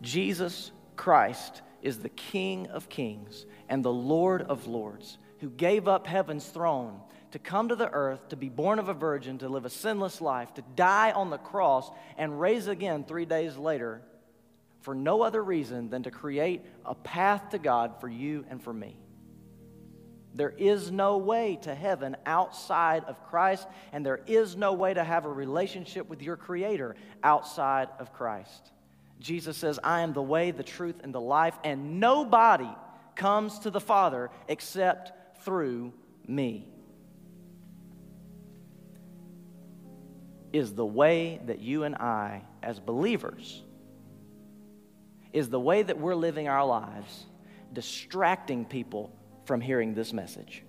Jesus 0.00 0.70
Christ 0.96 1.62
is 1.80 1.98
the 1.98 2.08
King 2.10 2.68
of 2.68 2.88
kings 2.88 3.46
and 3.68 3.84
the 3.84 3.92
Lord 3.92 4.42
of 4.42 4.66
lords, 4.66 5.18
who 5.38 5.50
gave 5.50 5.88
up 5.88 6.06
heaven's 6.06 6.46
throne 6.46 7.00
to 7.32 7.38
come 7.38 7.68
to 7.68 7.76
the 7.76 7.90
earth, 7.90 8.28
to 8.28 8.36
be 8.36 8.48
born 8.48 8.78
of 8.78 8.88
a 8.88 8.94
virgin, 8.94 9.38
to 9.38 9.48
live 9.48 9.64
a 9.64 9.70
sinless 9.70 10.20
life, 10.20 10.54
to 10.54 10.62
die 10.76 11.10
on 11.10 11.30
the 11.30 11.38
cross, 11.38 11.90
and 12.16 12.40
raise 12.40 12.68
again 12.68 13.04
three 13.04 13.24
days 13.24 13.56
later 13.56 14.02
for 14.82 14.94
no 14.94 15.22
other 15.22 15.42
reason 15.42 15.90
than 15.90 16.02
to 16.02 16.10
create 16.10 16.62
a 16.84 16.94
path 16.94 17.50
to 17.50 17.58
God 17.58 18.00
for 18.00 18.08
you 18.08 18.44
and 18.50 18.62
for 18.62 18.72
me. 18.72 18.96
There 20.34 20.54
is 20.56 20.90
no 20.90 21.18
way 21.18 21.58
to 21.62 21.74
heaven 21.74 22.16
outside 22.24 23.04
of 23.04 23.22
Christ, 23.28 23.66
and 23.92 24.04
there 24.04 24.20
is 24.26 24.56
no 24.56 24.72
way 24.72 24.94
to 24.94 25.04
have 25.04 25.24
a 25.24 25.32
relationship 25.32 26.08
with 26.08 26.22
your 26.22 26.36
Creator 26.36 26.96
outside 27.22 27.88
of 27.98 28.12
Christ. 28.12 28.72
Jesus 29.20 29.56
says, 29.56 29.78
I 29.84 30.00
am 30.00 30.14
the 30.14 30.22
way, 30.22 30.50
the 30.50 30.62
truth, 30.62 30.96
and 31.02 31.14
the 31.14 31.20
life, 31.20 31.54
and 31.64 32.00
nobody 32.00 32.70
comes 33.14 33.60
to 33.60 33.70
the 33.70 33.80
Father 33.80 34.30
except 34.48 35.44
through 35.44 35.92
me. 36.26 36.71
Is 40.52 40.74
the 40.74 40.84
way 40.84 41.40
that 41.46 41.60
you 41.60 41.84
and 41.84 41.94
I, 41.94 42.42
as 42.62 42.78
believers, 42.78 43.62
is 45.32 45.48
the 45.48 45.60
way 45.60 45.82
that 45.82 45.98
we're 45.98 46.14
living 46.14 46.48
our 46.48 46.66
lives 46.66 47.26
distracting 47.72 48.64
people 48.64 49.10
from 49.44 49.60
hearing 49.60 49.94
this 49.94 50.12
message. 50.12 50.62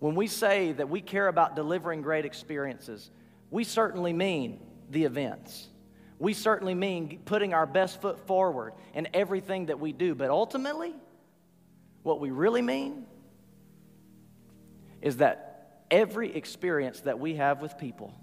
When 0.00 0.14
we 0.14 0.26
say 0.26 0.72
that 0.72 0.90
we 0.90 1.00
care 1.00 1.28
about 1.28 1.56
delivering 1.56 2.02
great 2.02 2.26
experiences, 2.26 3.10
we 3.50 3.64
certainly 3.64 4.12
mean 4.12 4.60
the 4.90 5.04
events. 5.04 5.68
We 6.18 6.34
certainly 6.34 6.74
mean 6.74 7.22
putting 7.24 7.54
our 7.54 7.66
best 7.66 8.02
foot 8.02 8.26
forward 8.26 8.74
in 8.92 9.08
everything 9.14 9.66
that 9.66 9.80
we 9.80 9.92
do. 9.92 10.14
But 10.14 10.28
ultimately, 10.30 10.94
what 12.02 12.20
we 12.20 12.30
really 12.30 12.62
mean 12.62 13.06
is 15.00 15.16
that 15.18 15.53
every 15.90 16.34
experience 16.34 17.00
that 17.00 17.18
we 17.18 17.34
have 17.36 17.60
with 17.62 17.78
people, 17.78 18.14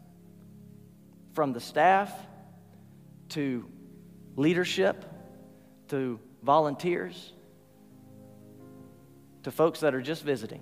from 1.33 1.53
the 1.53 1.59
staff 1.59 2.13
to 3.29 3.69
leadership 4.35 5.05
to 5.87 6.19
volunteers 6.43 7.33
to 9.43 9.51
folks 9.51 9.81
that 9.81 9.95
are 9.95 10.01
just 10.01 10.23
visiting. 10.23 10.61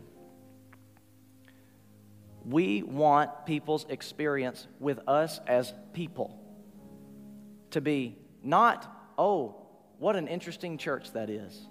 We 2.46 2.84
want 2.84 3.46
people's 3.46 3.86
experience 3.90 4.68
with 4.80 5.00
us 5.08 5.40
as 5.46 5.74
people 5.94 6.40
to 7.72 7.82
be 7.82 8.18
not, 8.42 8.92
oh, 9.18 9.56
what 10.00 10.16
an 10.16 10.28
interesting 10.28 10.78
church 10.78 11.12
that 11.12 11.30
is. 11.30 11.68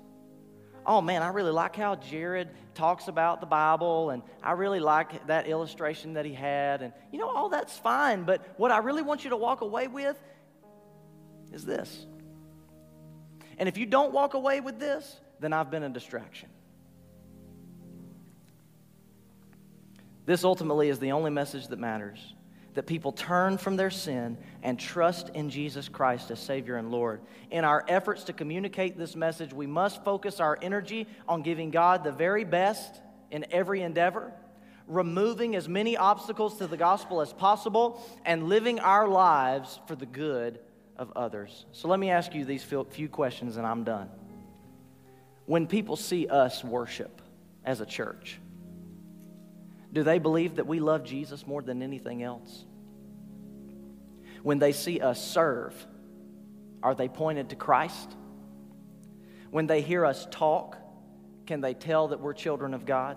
Oh 0.88 1.02
man, 1.02 1.22
I 1.22 1.28
really 1.28 1.52
like 1.52 1.76
how 1.76 1.96
Jared 1.96 2.48
talks 2.74 3.08
about 3.08 3.42
the 3.42 3.46
Bible, 3.46 4.08
and 4.08 4.22
I 4.42 4.52
really 4.52 4.80
like 4.80 5.26
that 5.26 5.46
illustration 5.46 6.14
that 6.14 6.24
he 6.24 6.32
had. 6.32 6.80
And 6.80 6.94
you 7.12 7.18
know, 7.18 7.28
all 7.28 7.50
that's 7.50 7.76
fine, 7.76 8.24
but 8.24 8.42
what 8.56 8.72
I 8.72 8.78
really 8.78 9.02
want 9.02 9.22
you 9.22 9.30
to 9.30 9.36
walk 9.36 9.60
away 9.60 9.86
with 9.86 10.16
is 11.52 11.66
this. 11.66 12.06
And 13.58 13.68
if 13.68 13.76
you 13.76 13.84
don't 13.84 14.14
walk 14.14 14.32
away 14.32 14.60
with 14.62 14.78
this, 14.78 15.14
then 15.40 15.52
I've 15.52 15.70
been 15.70 15.82
a 15.82 15.90
distraction. 15.90 16.48
This 20.24 20.42
ultimately 20.42 20.88
is 20.88 20.98
the 20.98 21.12
only 21.12 21.30
message 21.30 21.68
that 21.68 21.78
matters 21.78 22.34
that 22.78 22.86
people 22.86 23.10
turn 23.10 23.58
from 23.58 23.74
their 23.74 23.90
sin 23.90 24.38
and 24.62 24.78
trust 24.78 25.30
in 25.30 25.50
Jesus 25.50 25.88
Christ 25.88 26.30
as 26.30 26.38
Savior 26.38 26.76
and 26.76 26.92
Lord. 26.92 27.20
In 27.50 27.64
our 27.64 27.84
efforts 27.88 28.22
to 28.24 28.32
communicate 28.32 28.96
this 28.96 29.16
message, 29.16 29.52
we 29.52 29.66
must 29.66 30.04
focus 30.04 30.38
our 30.38 30.56
energy 30.62 31.08
on 31.26 31.42
giving 31.42 31.72
God 31.72 32.04
the 32.04 32.12
very 32.12 32.44
best 32.44 33.00
in 33.32 33.44
every 33.50 33.82
endeavor, 33.82 34.32
removing 34.86 35.56
as 35.56 35.68
many 35.68 35.96
obstacles 35.96 36.58
to 36.58 36.68
the 36.68 36.76
gospel 36.76 37.20
as 37.20 37.32
possible, 37.32 38.00
and 38.24 38.48
living 38.48 38.78
our 38.78 39.08
lives 39.08 39.80
for 39.88 39.96
the 39.96 40.06
good 40.06 40.60
of 40.96 41.10
others. 41.16 41.66
So 41.72 41.88
let 41.88 41.98
me 41.98 42.10
ask 42.10 42.32
you 42.32 42.44
these 42.44 42.62
few 42.62 43.08
questions 43.08 43.56
and 43.56 43.66
I'm 43.66 43.82
done. 43.82 44.08
When 45.46 45.66
people 45.66 45.96
see 45.96 46.28
us 46.28 46.62
worship 46.62 47.22
as 47.64 47.80
a 47.80 47.86
church, 47.86 48.38
do 49.92 50.04
they 50.04 50.20
believe 50.20 50.54
that 50.56 50.66
we 50.68 50.78
love 50.78 51.02
Jesus 51.02 51.44
more 51.44 51.60
than 51.60 51.82
anything 51.82 52.22
else? 52.22 52.66
When 54.42 54.58
they 54.58 54.72
see 54.72 55.00
us 55.00 55.22
serve, 55.22 55.74
are 56.82 56.94
they 56.94 57.08
pointed 57.08 57.50
to 57.50 57.56
Christ? 57.56 58.14
When 59.50 59.66
they 59.66 59.80
hear 59.80 60.04
us 60.04 60.26
talk, 60.30 60.76
can 61.46 61.60
they 61.60 61.74
tell 61.74 62.08
that 62.08 62.20
we're 62.20 62.34
children 62.34 62.74
of 62.74 62.84
God? 62.84 63.16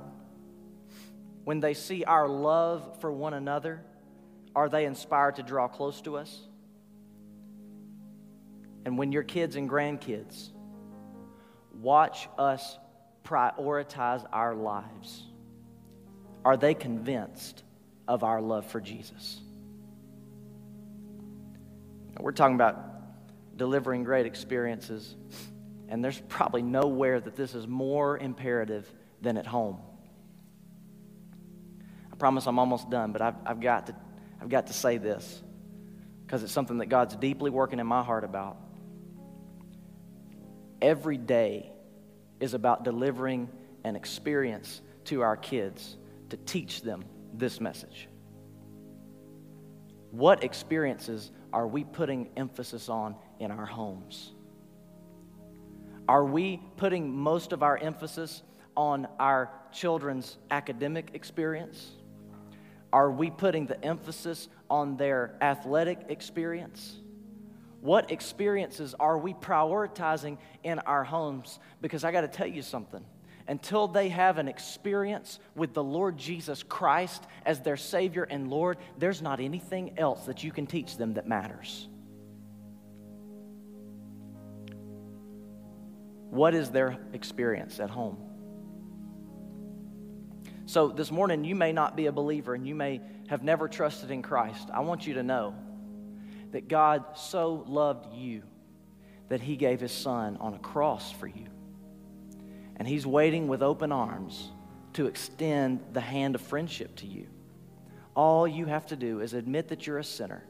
When 1.44 1.60
they 1.60 1.74
see 1.74 2.04
our 2.04 2.28
love 2.28 3.00
for 3.02 3.12
one 3.12 3.34
another, 3.34 3.84
are 4.56 4.70
they 4.70 4.86
inspired 4.86 5.36
to 5.36 5.44
draw 5.44 5.68
close 5.68 6.02
to 6.02 6.18
us? 6.18 6.40
And 8.86 8.98
when 8.98 9.12
your 9.12 9.24
kids 9.24 9.56
and 9.56 9.70
grandkids 9.70 10.50
watch 11.74 12.28
us 12.38 12.78
prioritize 13.24 14.26
our 14.32 14.56
lives, 14.56 15.24
are 16.44 16.58
they 16.58 16.74
convinced 16.74 17.64
of 18.08 18.24
our 18.24 18.42
love 18.42 18.66
for 18.66 18.82
Jesus? 18.82 19.42
We're 22.20 22.32
talking 22.32 22.56
about 22.56 23.58
delivering 23.58 24.04
great 24.04 24.26
experiences, 24.26 25.16
and 25.88 26.04
there's 26.04 26.22
probably 26.28 26.62
nowhere 26.62 27.20
that 27.20 27.36
this 27.36 27.56
is 27.56 27.68
more 27.68 28.18
imperative 28.18 28.92
than 29.22 29.38
at 29.38 29.46
home. 29.48 29.78
I 32.12 32.16
promise 32.16 32.48
I'm 32.48 32.60
almost 32.60 32.90
done, 32.90 33.12
but 33.12 33.22
I've, 33.22 33.36
I've, 33.46 33.60
got, 33.60 33.88
to, 33.88 33.96
I've 34.42 34.50
got 34.50 34.68
to 34.68 34.74
say 34.74 34.98
this 34.98 35.42
because 36.26 36.44
it's 36.44 36.54
something 36.54 36.78
that 36.80 36.88
God's 36.88 37.16
deeply 37.16 37.50
working 37.50 37.80
in 37.80 37.88
my 37.88 38.04
heart 38.04 38.24
about. 38.24 38.58
Every 40.82 41.18
day 41.18 41.72
is 42.40 42.54
about 42.54 42.84
delivering 42.84 43.50
an 43.84 43.96
experience 43.96 44.82
to 45.06 45.22
our 45.22 45.38
kids 45.38 45.98
to 46.30 46.38
teach 46.38 46.82
them 46.82 47.04
this 47.34 47.60
message. 47.62 48.08
What 50.12 50.44
experiences 50.44 51.32
are 51.54 51.68
we 51.68 51.84
putting 51.84 52.30
emphasis 52.38 52.90
on 52.90 53.16
in 53.40 53.52
our 53.52 53.66
homes? 53.66 54.32
Are 56.08 56.26
we 56.26 56.62
putting 56.78 57.16
most 57.16 57.54
of 57.54 57.64
our 57.64 57.78
emphasis 57.78 58.44
on 58.76 59.08
our 59.20 59.50
children's 59.72 60.38
academic 60.50 61.12
experience? 61.14 61.92
Are 62.94 63.12
we 63.12 63.30
putting 63.30 63.66
the 63.66 63.84
emphasis 63.84 64.50
on 64.70 64.98
their 64.98 65.36
athletic 65.42 66.06
experience? 66.10 66.98
What 67.82 68.12
experiences 68.12 68.94
are 69.00 69.18
we 69.18 69.34
prioritizing 69.34 70.38
in 70.64 70.80
our 70.80 71.04
homes? 71.04 71.60
Because 71.82 72.04
I 72.04 72.12
got 72.12 72.22
to 72.22 72.28
tell 72.28 72.48
you 72.48 72.62
something. 72.62 73.04
Until 73.48 73.88
they 73.88 74.10
have 74.10 74.38
an 74.38 74.48
experience 74.48 75.40
with 75.56 75.74
the 75.74 75.84
Lord 75.84 76.18
Jesus 76.18 76.64
Christ 76.64 77.24
as 77.46 77.62
their 77.62 77.78
Savior 77.78 78.24
and 78.24 78.50
Lord, 78.50 78.78
there's 78.98 79.22
not 79.22 79.40
anything 79.40 79.98
else 79.98 80.26
that 80.26 80.44
you 80.44 80.52
can 80.52 80.68
teach 80.68 80.98
them 80.98 81.16
that 81.16 81.28
matters. 81.28 81.88
What 86.30 86.56
is 86.56 86.72
their 86.72 86.98
experience 87.12 87.80
at 87.80 87.90
home? 87.90 88.18
So, 90.66 90.88
this 90.88 91.12
morning, 91.12 91.44
you 91.44 91.56
may 91.56 91.74
not 91.74 91.98
be 91.98 92.06
a 92.06 92.14
believer 92.14 92.56
and 92.56 92.66
you 92.66 92.76
may 92.76 93.02
have 93.28 93.44
never 93.44 93.68
trusted 93.68 94.10
in 94.10 94.22
Christ. 94.22 94.70
I 94.74 94.80
want 94.80 95.06
you 95.06 95.16
to 95.16 95.24
know 95.24 95.54
that 96.52 96.70
God 96.70 97.04
so 97.16 97.66
loved 97.68 98.14
you 98.14 98.44
that 99.28 99.42
he 99.42 99.58
gave 99.58 99.82
his 99.82 99.92
son 99.92 100.38
on 100.40 100.54
a 100.54 100.60
cross 100.60 101.12
for 101.12 101.28
you. 101.28 101.48
And 102.82 102.88
he's 102.88 103.06
waiting 103.06 103.48
with 103.48 103.62
open 103.62 103.92
arms 103.92 104.50
to 104.94 105.06
extend 105.06 105.82
the 105.94 106.02
hand 106.02 106.34
of 106.34 106.42
friendship 106.42 106.96
to 106.96 107.06
you. 107.06 107.28
All 108.16 108.48
you 108.48 108.66
have 108.66 108.88
to 108.88 108.96
do 108.96 109.20
is 109.20 109.36
admit 109.36 109.68
that 109.68 109.86
you're 109.86 110.00
a 110.00 110.04
sinner. 110.04 110.44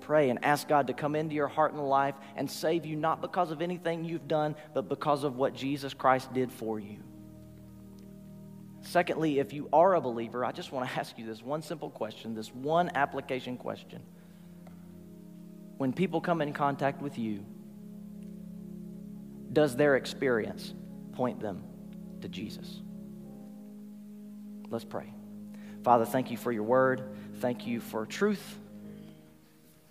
Pray 0.00 0.30
and 0.30 0.42
ask 0.42 0.66
God 0.66 0.86
to 0.86 0.94
come 0.94 1.14
into 1.14 1.34
your 1.34 1.46
heart 1.46 1.74
and 1.74 1.86
life 1.86 2.14
and 2.36 2.50
save 2.50 2.86
you, 2.86 2.96
not 2.96 3.20
because 3.20 3.50
of 3.50 3.60
anything 3.60 4.06
you've 4.06 4.26
done, 4.26 4.56
but 4.72 4.88
because 4.88 5.24
of 5.24 5.36
what 5.36 5.52
Jesus 5.52 5.92
Christ 5.92 6.32
did 6.32 6.50
for 6.50 6.80
you. 6.80 6.96
Secondly, 8.80 9.40
if 9.40 9.52
you 9.52 9.68
are 9.74 9.96
a 9.96 10.00
believer, 10.00 10.42
I 10.42 10.52
just 10.52 10.72
want 10.72 10.88
to 10.88 10.98
ask 10.98 11.18
you 11.18 11.26
this 11.26 11.42
one 11.42 11.60
simple 11.60 11.90
question, 11.90 12.34
this 12.34 12.48
one 12.48 12.90
application 12.94 13.58
question 13.58 14.00
when 15.76 15.92
people 15.92 16.22
come 16.22 16.40
in 16.40 16.54
contact 16.54 17.02
with 17.02 17.18
you, 17.18 17.44
does 19.52 19.76
their 19.76 19.96
experience 19.96 20.72
point 21.14 21.40
them 21.40 21.62
to 22.20 22.28
Jesus? 22.28 22.80
Let's 24.70 24.84
pray. 24.84 25.12
Father, 25.82 26.04
thank 26.04 26.30
you 26.30 26.36
for 26.36 26.50
your 26.50 26.62
word. 26.62 27.02
Thank 27.36 27.66
you 27.66 27.80
for 27.80 28.06
truth. 28.06 28.58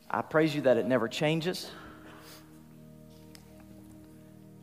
I 0.10 0.22
praise 0.22 0.54
you 0.54 0.62
that 0.62 0.78
it 0.78 0.86
never 0.86 1.08
changes. 1.08 1.70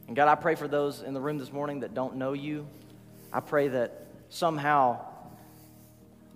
And 0.06 0.16
God, 0.16 0.28
I 0.28 0.34
pray 0.34 0.56
for 0.56 0.66
those 0.66 1.02
in 1.02 1.14
the 1.14 1.20
room 1.20 1.38
this 1.38 1.52
morning 1.52 1.80
that 1.80 1.94
don't 1.94 2.16
know 2.16 2.32
you. 2.32 2.66
I 3.32 3.40
pray 3.40 3.68
that 3.68 4.06
somehow 4.28 5.04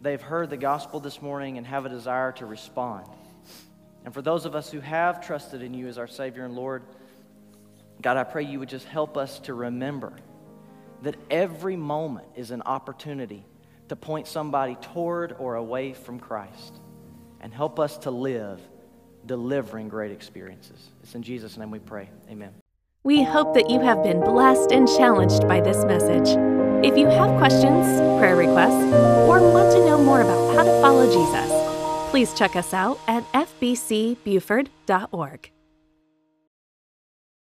they've 0.01 0.23
heard 0.23 0.51
the 0.51 0.57
gospel 0.57 1.01
this 1.01 1.21
morning 1.21 1.59
and 1.59 1.67
have 1.67 1.85
a 1.85 1.89
desire 1.89 2.31
to 2.33 2.47
respond. 2.47 3.07
And 4.05 4.15
for 4.15 4.23
those 4.23 4.45
of 4.45 4.55
us 4.55 4.71
who 4.71 4.81
have 4.81 5.27
trusted 5.27 5.63
in 5.63 5.75
you 5.75 5.89
as 5.89 5.99
our 5.99 6.07
Savior 6.07 6.45
and 6.45 6.55
Lord, 6.55 6.85
God, 8.03 8.17
I 8.17 8.25
pray 8.25 8.45
you 8.45 8.59
would 8.59 8.69
just 8.69 8.87
help 8.87 9.17
us 9.17 9.39
to 9.41 9.55
remember 9.55 10.13
that 11.03 11.17
every 11.31 11.77
moment 11.77 12.27
is 12.35 12.51
an 12.51 12.63
opportunity 12.63 13.45
to 13.89 13.97
point 13.97 14.27
somebody 14.27 14.77
toward 14.77 15.37
or 15.39 15.57
away 15.57 15.93
from 15.93 16.19
Christ 16.19 16.81
and 17.41 17.53
help 17.53 17.79
us 17.79 17.99
to 17.99 18.11
live 18.11 18.61
delivering 19.27 19.89
great 19.89 20.13
experiences. 20.13 20.91
It's 21.03 21.15
in 21.15 21.23
Jesus' 21.23 21.57
name 21.57 21.71
we 21.71 21.79
pray. 21.79 22.11
Amen. 22.31 22.53
We 23.03 23.23
hope 23.23 23.55
that 23.55 23.69
you 23.69 23.81
have 23.81 24.03
been 24.03 24.21
blessed 24.21 24.73
and 24.73 24.89
challenged 24.89 25.47
by 25.47 25.61
this 25.61 25.85
message. 25.85 26.29
If 26.83 26.97
you 26.97 27.07
have 27.07 27.37
questions, 27.39 27.87
prayer 28.19 28.37
requests, 28.37 28.83
or 29.29 29.53
want 29.53 29.73
to 29.73 29.79
know 29.81 30.03
more 30.03 30.23
about 30.23 30.55
how 30.55 30.65
to 30.65 30.81
follow 30.81 31.05
Jesus, 31.07 31.51
please 32.11 32.33
check 32.33 32.57
us 32.57 32.73
out 32.73 32.99
at 33.07 33.31
fbcbuford.org. 33.33 35.51